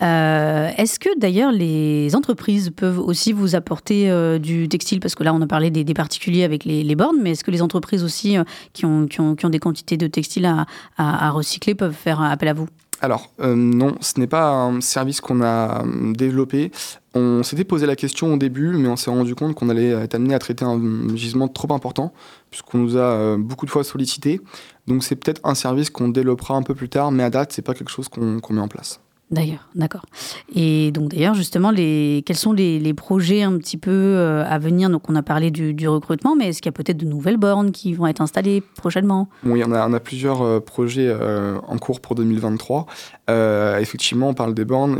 Est-ce 0.00 0.98
que 0.98 1.08
d'ailleurs 1.18 1.52
les 1.52 2.14
entreprises 2.14 2.70
peuvent 2.74 2.98
aussi 2.98 3.32
vous 3.32 3.54
apporter 3.54 4.38
du 4.38 4.68
textile? 4.68 5.00
Parce 5.00 5.14
que 5.14 5.22
là, 5.24 5.32
on 5.34 5.40
a 5.40 5.46
parlé 5.46 5.70
des, 5.70 5.84
des 5.84 5.94
particuliers 5.94 6.44
avec 6.44 6.64
les, 6.64 6.82
les 6.82 6.94
bornes, 6.94 7.16
mais 7.22 7.30
est-ce 7.32 7.44
que 7.44 7.50
les 7.50 7.62
entreprises 7.62 8.04
aussi 8.04 8.36
qui, 8.72 8.84
ont, 8.84 9.06
qui, 9.06 9.20
ont, 9.20 9.34
qui 9.34 9.46
ont 9.46 9.50
des 9.50 9.58
quantités 9.58 9.96
de 9.96 10.06
textile 10.06 10.46
à, 10.46 10.66
à- 10.98 11.26
à 11.28 11.30
recycler 11.30 11.74
peuvent 11.74 11.94
faire 11.94 12.20
appel 12.20 12.48
à 12.48 12.52
vous? 12.54 12.68
Alors, 13.00 13.30
euh, 13.40 13.54
non, 13.54 13.96
ce 14.00 14.18
n'est 14.18 14.26
pas 14.26 14.50
un 14.50 14.80
service 14.80 15.20
qu'on 15.20 15.42
a 15.42 15.84
euh, 15.84 16.12
développé. 16.12 16.70
On 17.14 17.42
s'était 17.42 17.64
posé 17.64 17.86
la 17.86 17.96
question 17.96 18.34
au 18.34 18.36
début, 18.36 18.76
mais 18.76 18.88
on 18.88 18.96
s'est 18.96 19.10
rendu 19.10 19.34
compte 19.34 19.54
qu'on 19.54 19.68
allait 19.68 19.90
être 19.90 20.14
amené 20.14 20.34
à 20.34 20.38
traiter 20.38 20.64
un 20.64 20.80
gisement 21.14 21.48
trop 21.48 21.72
important, 21.74 22.12
puisqu'on 22.50 22.78
nous 22.78 22.96
a 22.96 23.00
euh, 23.00 23.36
beaucoup 23.36 23.66
de 23.66 23.70
fois 23.70 23.84
sollicité. 23.84 24.40
Donc, 24.86 25.04
c'est 25.04 25.16
peut-être 25.16 25.40
un 25.44 25.54
service 25.54 25.90
qu'on 25.90 26.08
développera 26.08 26.54
un 26.54 26.62
peu 26.62 26.74
plus 26.74 26.88
tard, 26.88 27.12
mais 27.12 27.22
à 27.22 27.30
date, 27.30 27.52
c'est 27.52 27.62
pas 27.62 27.74
quelque 27.74 27.90
chose 27.90 28.08
qu'on 28.08 28.40
met 28.50 28.60
en 28.60 28.68
place. 28.68 29.00
D'ailleurs, 29.28 29.68
d'accord. 29.74 30.06
Et 30.54 30.92
donc 30.92 31.10
d'ailleurs, 31.10 31.34
justement, 31.34 31.72
quels 31.74 32.36
sont 32.36 32.52
les, 32.52 32.94
projets 32.94 33.42
un 33.42 33.58
petit 33.58 33.76
peu 33.76 33.90
euh, 33.90 34.44
à 34.46 34.58
venir? 34.58 34.88
Donc 34.88 35.10
on 35.10 35.16
a 35.16 35.22
parlé 35.22 35.50
du, 35.50 35.88
recrutement, 35.88 36.36
mais 36.36 36.48
est-ce 36.48 36.62
qu'il 36.62 36.68
y 36.68 36.74
a 36.74 36.76
peut-être 36.76 36.96
de 36.96 37.06
nouvelles 37.06 37.36
bornes 37.36 37.72
qui 37.72 37.92
vont 37.92 38.06
être 38.06 38.20
installées 38.20 38.62
prochainement? 38.76 39.28
Oui, 39.44 39.62
on 39.66 39.72
a, 39.72 39.88
on 39.88 39.92
a 39.92 39.98
plusieurs 39.98 40.42
euh, 40.42 40.60
projets 40.60 41.08
euh, 41.08 41.58
en 41.66 41.76
cours 41.78 42.00
pour 42.00 42.14
2023. 42.14 42.86
Euh, 43.28 43.78
effectivement, 43.78 44.28
on 44.28 44.34
parle 44.34 44.54
des 44.54 44.64
bornes. 44.64 44.98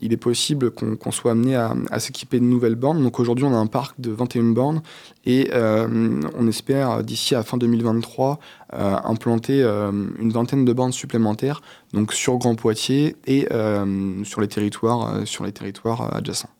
Il 0.00 0.14
est 0.14 0.18
possible 0.18 0.70
qu'on 0.70 1.10
soit 1.10 1.32
amené 1.32 1.54
à, 1.54 1.98
s'équiper 1.98 2.40
de 2.40 2.44
nouvelles 2.44 2.74
bornes. 2.74 3.02
Donc 3.02 3.20
aujourd'hui, 3.20 3.44
on 3.44 3.52
a 3.52 3.58
un 3.58 3.66
parc 3.66 4.00
de 4.00 4.10
21 4.10 4.44
bornes 4.52 4.80
et 5.26 5.50
on 5.52 6.48
espère 6.48 7.04
d'ici 7.04 7.34
à 7.34 7.42
fin 7.42 7.58
2023 7.58 8.38
euh, 8.67 8.67
implanter 8.72 9.62
euh, 9.62 9.90
une 10.18 10.30
vingtaine 10.30 10.64
de 10.64 10.72
bornes 10.72 10.92
supplémentaires, 10.92 11.62
donc 11.92 12.12
sur 12.12 12.36
Grand 12.36 12.54
Poitiers 12.54 13.16
et 13.26 13.48
euh, 13.50 14.24
sur 14.24 14.40
les 14.40 14.48
territoires, 14.48 15.14
euh, 15.14 15.24
sur 15.24 15.44
les 15.44 15.52
territoires 15.52 16.02
euh, 16.02 16.18
adjacents. 16.18 16.50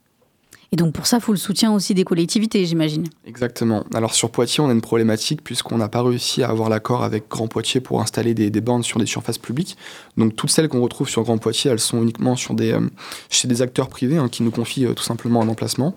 Et 0.71 0.77
donc 0.77 0.93
pour 0.93 1.07
ça, 1.07 1.17
il 1.17 1.23
faut 1.23 1.33
le 1.33 1.39
soutien 1.39 1.73
aussi 1.73 1.95
des 1.95 2.05
collectivités, 2.05 2.65
j'imagine. 2.67 3.05
Exactement. 3.27 3.85
Alors 3.95 4.15
sur 4.15 4.31
Poitiers, 4.31 4.63
on 4.63 4.69
a 4.69 4.73
une 4.73 4.83
problématique 4.83 5.43
puisqu'on 5.43 5.79
n'a 5.79 5.89
pas 5.89 6.03
réussi 6.03 6.43
à 6.43 6.51
avoir 6.51 6.69
l'accord 6.69 7.03
avec 7.03 7.29
Grand 7.29 7.49
Poitiers 7.49 7.81
pour 7.81 8.03
installer 8.03 8.35
des, 8.35 8.51
des 8.51 8.61
bornes 8.61 8.83
sur 8.83 9.01
des 9.01 9.07
surfaces 9.07 9.39
publiques. 9.39 9.79
Donc 10.19 10.37
toutes 10.37 10.51
celles 10.51 10.69
qu'on 10.69 10.83
retrouve 10.83 11.09
sur 11.09 11.23
Grand 11.23 11.39
Poitiers, 11.39 11.71
elles 11.71 11.81
sont 11.81 12.03
uniquement 12.03 12.37
sur 12.37 12.53
des, 12.53 12.73
euh, 12.73 12.87
chez 13.31 13.49
des 13.49 13.63
acteurs 13.63 13.89
privés 13.89 14.19
hein, 14.19 14.29
qui 14.29 14.43
nous 14.43 14.51
confient 14.51 14.85
euh, 14.85 14.93
tout 14.93 15.03
simplement 15.03 15.41
un 15.41 15.49
emplacement. 15.49 15.95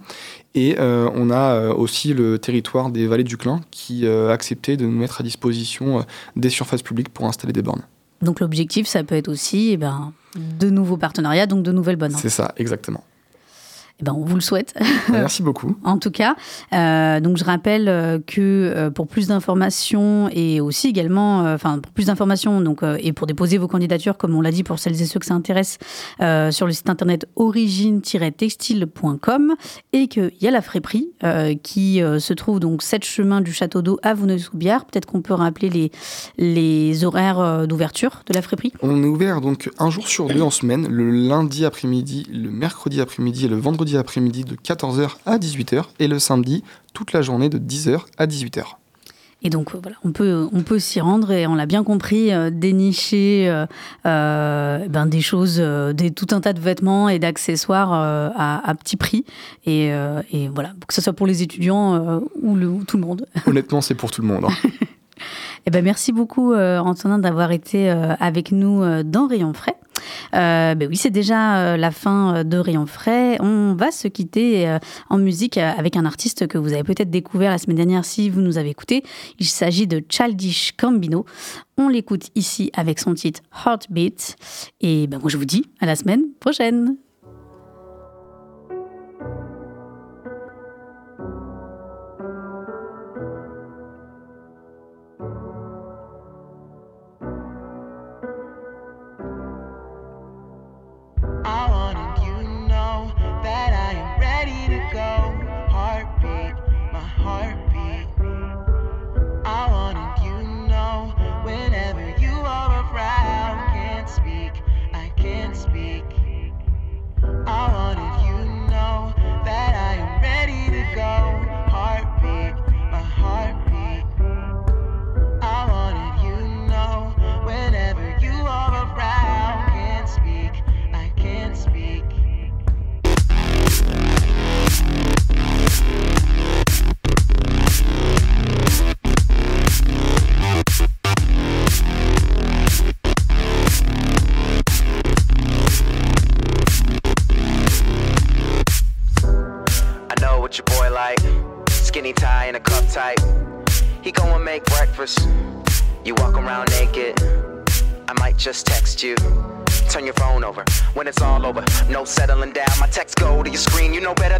Et 0.55 0.77
euh, 0.79 1.09
on 1.15 1.31
a 1.31 1.69
aussi 1.69 2.13
le 2.13 2.37
territoire 2.37 2.91
des 2.91 3.07
vallées 3.07 3.23
du 3.23 3.37
Clin 3.37 3.61
qui 3.71 4.05
a 4.05 4.29
accepté 4.29 4.75
de 4.75 4.85
nous 4.85 4.91
mettre 4.91 5.21
à 5.21 5.23
disposition 5.23 6.05
des 6.35 6.49
surfaces 6.49 6.81
publiques 6.81 7.07
pour 7.09 7.25
installer 7.25 7.53
des 7.53 7.61
bornes. 7.61 7.83
Donc 8.21 8.41
l'objectif, 8.41 8.85
ça 8.85 9.03
peut 9.03 9.15
être 9.15 9.29
aussi 9.29 9.69
eh 9.71 9.77
ben, 9.77 10.11
de 10.35 10.69
nouveaux 10.69 10.97
partenariats, 10.97 11.47
donc 11.47 11.63
de 11.63 11.71
nouvelles 11.71 11.95
bonnes. 11.95 12.15
C'est 12.17 12.29
ça, 12.29 12.53
exactement. 12.57 13.03
Eh 14.01 14.05
ben, 14.05 14.13
on 14.17 14.25
vous 14.25 14.33
le 14.35 14.41
souhaite. 14.41 14.73
Merci 15.09 15.43
beaucoup. 15.43 15.77
En 15.91 15.97
tout 15.97 16.11
cas, 16.11 16.35
euh, 16.73 17.19
donc 17.19 17.35
je 17.37 17.43
rappelle 17.43 17.89
euh, 17.89 18.19
que 18.25 18.39
euh, 18.39 18.89
pour 18.89 19.07
plus 19.07 19.27
d'informations 19.27 20.29
et 20.31 20.61
aussi 20.61 20.87
également, 20.87 21.39
enfin 21.53 21.79
pour 21.79 21.91
plus 21.91 22.05
d'informations 22.05 22.61
donc 22.61 22.79
et 22.99 23.11
pour 23.13 23.25
déposer 23.27 23.57
vos 23.57 23.67
candidatures, 23.67 24.17
comme 24.17 24.35
on 24.35 24.41
l'a 24.41 24.51
dit 24.51 24.63
pour 24.63 24.79
celles 24.79 25.01
et 25.01 25.05
ceux 25.05 25.19
que 25.19 25.25
ça 25.25 25.33
intéresse, 25.33 25.77
sur 26.51 26.65
le 26.65 26.71
site 26.71 26.89
internet 26.89 27.27
origine-textile.com 27.35 29.55
et 29.93 30.07
qu'il 30.07 30.31
y 30.39 30.47
a 30.47 30.51
la 30.51 30.61
Fréperie 30.61 31.09
euh, 31.23 31.55
qui 31.61 32.01
se 32.19 32.33
trouve 32.33 32.59
donc 32.59 32.83
7 32.83 33.03
chemin 33.03 33.41
du 33.41 33.51
Château 33.53 33.81
d'eau 33.81 33.99
à 34.03 34.13
Vouneuil-sous-Biard. 34.13 34.85
Peut-être 34.85 35.05
qu'on 35.05 35.21
peut 35.21 35.33
rappeler 35.33 35.69
les 35.69 35.91
les 36.37 37.03
horaires 37.03 37.67
d'ouverture 37.67 38.21
de 38.27 38.33
la 38.33 38.41
Fréperie. 38.41 38.71
On 38.81 39.03
est 39.03 39.07
ouvert 39.07 39.41
donc 39.41 39.69
un 39.77 39.89
jour 39.89 40.07
sur 40.07 40.27
deux 40.27 40.41
en 40.41 40.51
semaine, 40.51 40.87
le 40.87 41.11
lundi 41.11 41.65
après-midi, 41.65 42.25
le 42.31 42.49
mercredi 42.49 43.01
après-midi 43.01 43.43
et 43.45 43.49
le 43.49 43.57
vendredi 43.57 43.90
après-midi 43.97 44.43
de 44.43 44.55
14h 44.55 45.11
à 45.25 45.37
18h 45.37 45.83
et 45.99 46.07
le 46.07 46.19
samedi 46.19 46.63
toute 46.93 47.13
la 47.13 47.21
journée 47.21 47.49
de 47.49 47.57
10h 47.57 48.01
à 48.17 48.27
18h. 48.27 48.63
Et 49.43 49.49
donc 49.49 49.73
euh, 49.73 49.79
voilà, 49.81 49.97
on 50.03 50.11
peut, 50.11 50.47
on 50.53 50.61
peut 50.61 50.77
s'y 50.77 50.99
rendre 51.01 51.31
et 51.31 51.47
on 51.47 51.55
l'a 51.55 51.65
bien 51.65 51.83
compris, 51.83 52.31
euh, 52.31 52.51
dénicher 52.51 53.47
euh, 54.05 54.87
ben, 54.87 55.07
des 55.07 55.21
choses, 55.21 55.57
euh, 55.59 55.93
des, 55.93 56.11
tout 56.11 56.27
un 56.31 56.41
tas 56.41 56.53
de 56.53 56.59
vêtements 56.59 57.09
et 57.09 57.17
d'accessoires 57.17 57.91
à, 57.91 58.69
à 58.69 58.75
petit 58.75 58.97
prix. 58.97 59.25
Et, 59.65 59.87
et 60.31 60.47
voilà, 60.53 60.73
que 60.87 60.93
ce 60.93 61.01
soit 61.01 61.13
pour 61.13 61.25
les 61.25 61.41
étudiants 61.41 62.21
ou, 62.41 62.55
le, 62.55 62.67
ou 62.67 62.83
tout 62.83 62.97
le 62.97 63.03
monde. 63.03 63.25
Honnêtement, 63.47 63.81
c'est 63.81 63.95
pour 63.95 64.11
tout 64.11 64.21
le 64.21 64.27
monde. 64.27 64.45
hein. 64.45 64.69
Eh 65.67 65.69
ben, 65.69 65.83
merci 65.83 66.11
beaucoup 66.11 66.55
Antonin 66.55 67.19
d'avoir 67.19 67.51
été 67.51 67.91
avec 67.91 68.51
nous 68.51 69.03
dans 69.03 69.27
Rayon 69.27 69.53
Frais. 69.53 69.75
Euh, 70.33 70.75
ben 70.75 70.87
oui, 70.87 70.97
c'est 70.97 71.09
déjà 71.09 71.57
euh, 71.57 71.77
la 71.77 71.91
fin 71.91 72.35
euh, 72.37 72.43
de 72.43 72.57
Rayon 72.57 72.85
Frais. 72.85 73.37
On 73.41 73.73
va 73.73 73.91
se 73.91 74.07
quitter 74.07 74.77
en 75.09 75.17
musique 75.17 75.57
avec 75.57 75.95
un 75.95 76.05
artiste 76.05 76.47
que 76.47 76.57
vous 76.57 76.73
avez 76.73 76.83
peut-être 76.83 77.09
découvert 77.09 77.51
la 77.51 77.57
semaine 77.57 77.77
dernière 77.77 78.05
si 78.05 78.29
vous 78.29 78.41
nous 78.41 78.57
avez 78.57 78.69
écouté. 78.69 79.03
Il 79.39 79.45
s'agit 79.45 79.87
de 79.87 80.03
Childish 80.09 80.73
Gambino. 80.77 81.25
On 81.77 81.87
l'écoute 81.87 82.29
ici 82.35 82.71
avec 82.75 82.99
son 82.99 83.13
titre 83.13 83.41
Heartbeat. 83.65 84.35
Et 84.81 85.07
ben 85.07 85.19
moi 85.19 85.29
je 85.29 85.37
vous 85.37 85.45
dis 85.45 85.65
à 85.79 85.85
la 85.85 85.95
semaine 85.95 86.23
prochaine. 86.39 86.95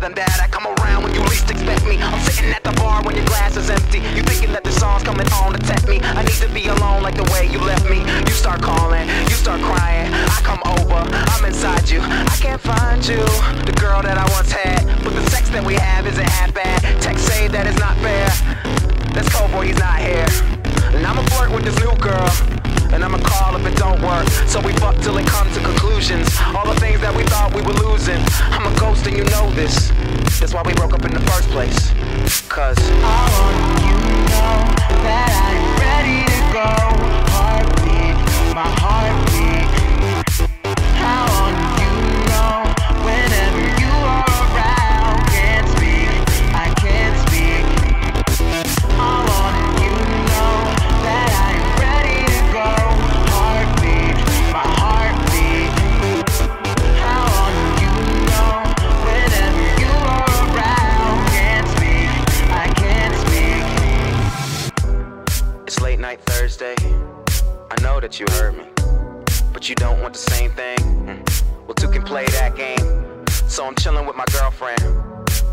Than 0.02 0.14
that. 0.16 0.42
I 0.42 0.48
come 0.50 0.66
around 0.66 1.04
when 1.04 1.14
you 1.14 1.22
least 1.30 1.50
expect 1.52 1.86
me. 1.86 2.02
I'm 2.02 2.20
sitting 2.26 2.50
at 2.50 2.64
the 2.64 2.74
bar 2.82 3.06
when 3.06 3.16
your 3.16 3.26
glass 3.26 3.56
is 3.56 3.70
empty. 3.70 4.00
You 4.18 4.24
thinking 4.26 4.52
that 4.52 4.64
the 4.64 4.72
song's 4.72 5.04
coming 5.04 5.30
on 5.38 5.54
to 5.54 5.60
tempt 5.62 5.88
me. 5.88 6.02
I 6.02 6.26
need 6.26 6.42
to 6.42 6.50
be 6.50 6.68
alone 6.68 7.04
like 7.04 7.16
the 7.16 7.30
way 7.32 7.46
you 7.46 7.60
left 7.62 7.88
me. 7.88 8.02
You 8.26 8.34
start 8.34 8.62
calling, 8.62 9.08
you 9.30 9.38
start 9.38 9.62
crying. 9.62 10.12
I 10.12 10.42
come 10.42 10.62
over, 10.66 11.06
I'm 11.06 11.46
inside 11.46 11.88
you. 11.88 12.02
I 12.02 12.36
can't 12.42 12.60
find 12.60 13.06
you, 13.06 13.22
the 13.70 13.78
girl 13.78 14.02
that 14.02 14.18
I 14.18 14.26
once 14.34 14.52
had. 14.52 14.82
But 15.04 15.14
the 15.14 15.24
sex 15.30 15.50
that 15.50 15.64
we 15.64 15.76
have 15.76 16.08
isn't 16.08 16.30
half 16.30 16.52
bad. 16.54 16.82
Text 17.00 17.28
say 17.28 17.48
that 17.50 17.68
it's 17.68 17.80
not 17.80 17.96
fair. 18.02 18.26
That's 19.14 19.30
cold 19.30 19.52
boy, 19.52 19.70
he's 19.70 19.78
not 19.78 20.00
here. 20.02 20.26
And 20.98 21.06
I'ma 21.06 21.22
flirt 21.30 21.52
with 21.54 21.64
this 21.64 21.78
new 21.78 21.94
girl. 22.02 22.61
And 22.94 23.04
I'ma 23.04 23.20
call 23.20 23.56
if 23.56 23.66
it 23.66 23.78
don't 23.78 24.02
work. 24.02 24.28
So 24.48 24.60
we 24.60 24.74
fuck 24.74 24.98
till 24.98 25.18
it 25.18 25.26
comes 25.28 25.56
to 25.56 25.64
conclusions. 25.64 26.28
All 26.56 26.66
the 26.66 26.80
things 26.80 27.00
that 27.02 27.16
we 27.16 27.24
thought 27.24 27.54
we 27.56 27.62
were 27.62 27.78
losing. 27.88 28.20
I'm 28.52 28.68
a 28.68 28.80
ghost 28.80 29.08
and 29.08 29.16
you 29.16 29.24
know 29.26 29.50
this. 29.52 29.92
That's 30.40 30.54
why 30.54 30.64
we 30.64 30.74
broke 30.74 30.94
up 30.94 31.06
in 31.06 31.14
the 31.14 31.22
first 31.32 31.50
place. 31.50 31.92
Cause 32.50 32.78
I 32.80 33.24
want 33.38 33.58
you 33.88 33.96
know 34.32 34.58
that 35.08 35.32
I'm 35.48 35.66
ready 35.80 36.28
to 36.28 36.40
go. 36.52 36.70
Heartbeat, 37.32 38.16
my 38.56 38.68
heartbeat. 38.68 38.91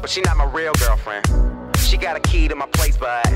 But 0.08 0.14
she 0.14 0.22
not 0.22 0.38
my 0.38 0.46
real 0.46 0.72
girlfriend. 0.80 1.26
She 1.76 1.98
got 1.98 2.16
a 2.16 2.20
key 2.20 2.48
to 2.48 2.56
my 2.56 2.64
place, 2.64 2.96
but 2.96 3.28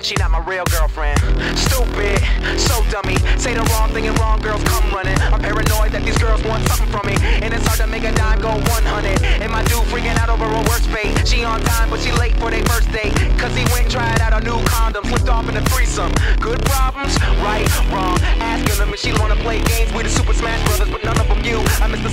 she 0.00 0.14
not 0.16 0.30
my 0.30 0.40
real 0.48 0.64
girlfriend. 0.72 1.20
Stupid, 1.58 2.16
so 2.56 2.80
dummy. 2.88 3.20
Say 3.36 3.52
the 3.52 3.60
wrong 3.68 3.90
thing 3.92 4.08
and 4.08 4.18
wrong 4.18 4.40
girls 4.40 4.64
come 4.64 4.88
running. 4.96 5.18
I'm 5.28 5.42
paranoid 5.42 5.92
that 5.92 6.00
these 6.02 6.16
girls 6.16 6.42
want 6.42 6.66
something 6.72 6.88
from 6.88 7.04
me. 7.04 7.20
And 7.44 7.52
it's 7.52 7.66
hard 7.66 7.80
to 7.80 7.86
make 7.86 8.04
a 8.04 8.12
dime 8.16 8.40
go 8.40 8.48
100. 8.48 9.20
And 9.44 9.52
my 9.52 9.62
dude 9.64 9.84
freaking 9.92 10.16
out 10.16 10.30
over 10.30 10.48
a 10.48 10.62
worst 10.72 10.88
fate. 10.88 11.12
She 11.28 11.44
on 11.44 11.60
time, 11.60 11.90
but 11.90 12.00
she 12.00 12.12
late 12.12 12.32
for 12.40 12.50
their 12.50 12.64
first 12.64 12.90
date. 12.92 13.12
Cause 13.36 13.52
he 13.52 13.68
went 13.68 13.84
and 13.84 13.90
tried 13.92 14.24
out 14.24 14.32
a 14.32 14.40
new 14.40 14.56
condom. 14.64 15.04
Flipped 15.04 15.28
off 15.28 15.50
in 15.50 15.56
a 15.58 15.64
threesome. 15.68 16.12
Good 16.40 16.64
problems, 16.64 17.20
right, 17.44 17.68
wrong. 17.92 18.16
Asking 18.40 18.78
them 18.80 18.88
if 18.94 19.00
she 19.00 19.12
wanna 19.20 19.36
play 19.44 19.60
games 19.68 19.92
with 19.92 20.08
the 20.08 20.12
Super 20.16 20.32
Smash 20.32 20.64
Brothers, 20.64 20.88
but 20.88 21.04
none 21.04 21.20
of 21.20 21.28
them 21.28 21.44
you. 21.44 21.60
I 21.84 21.92
miss 21.92 22.00
the 22.00 22.08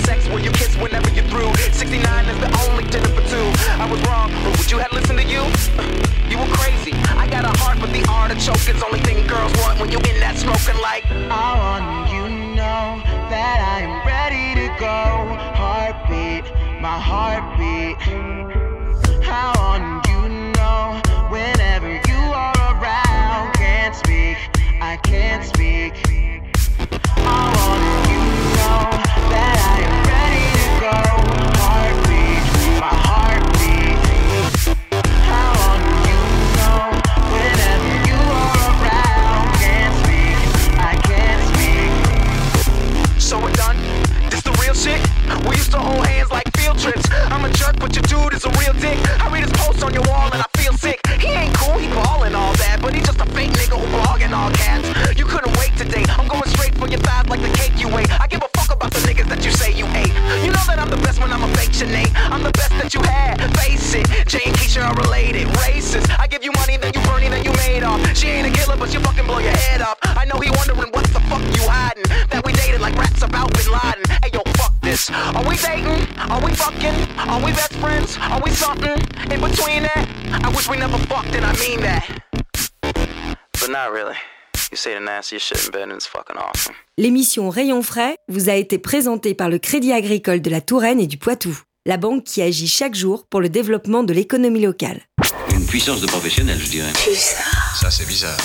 heart. 17.00 17.27
Real 48.72 48.80
dick. 48.80 49.20
I 49.20 49.32
read 49.32 49.44
his 49.44 49.52
posts 49.52 49.82
on 49.82 49.94
your 49.94 50.02
wall 50.04 50.30
and 50.32 50.42
I 50.42 50.47
L'émission 86.96 87.50
Rayon 87.50 87.82
frais 87.82 88.16
vous 88.28 88.48
a 88.48 88.54
été 88.54 88.78
présentée 88.78 89.34
par 89.34 89.48
le 89.48 89.58
Crédit 89.58 89.92
agricole 89.92 90.40
de 90.40 90.50
la 90.50 90.60
Touraine 90.60 91.00
et 91.00 91.06
du 91.06 91.16
Poitou, 91.16 91.58
la 91.86 91.96
banque 91.96 92.24
qui 92.24 92.42
agit 92.42 92.68
chaque 92.68 92.94
jour 92.94 93.26
pour 93.28 93.40
le 93.40 93.48
développement 93.48 94.02
de 94.02 94.12
l'économie 94.12 94.62
locale. 94.62 95.02
Une 95.54 95.66
puissance 95.66 96.00
de 96.00 96.06
professionnel, 96.06 96.58
je 96.60 96.70
dirais. 96.70 96.92
Ça, 97.80 97.90
c'est 97.90 98.06
bizarre. 98.06 98.38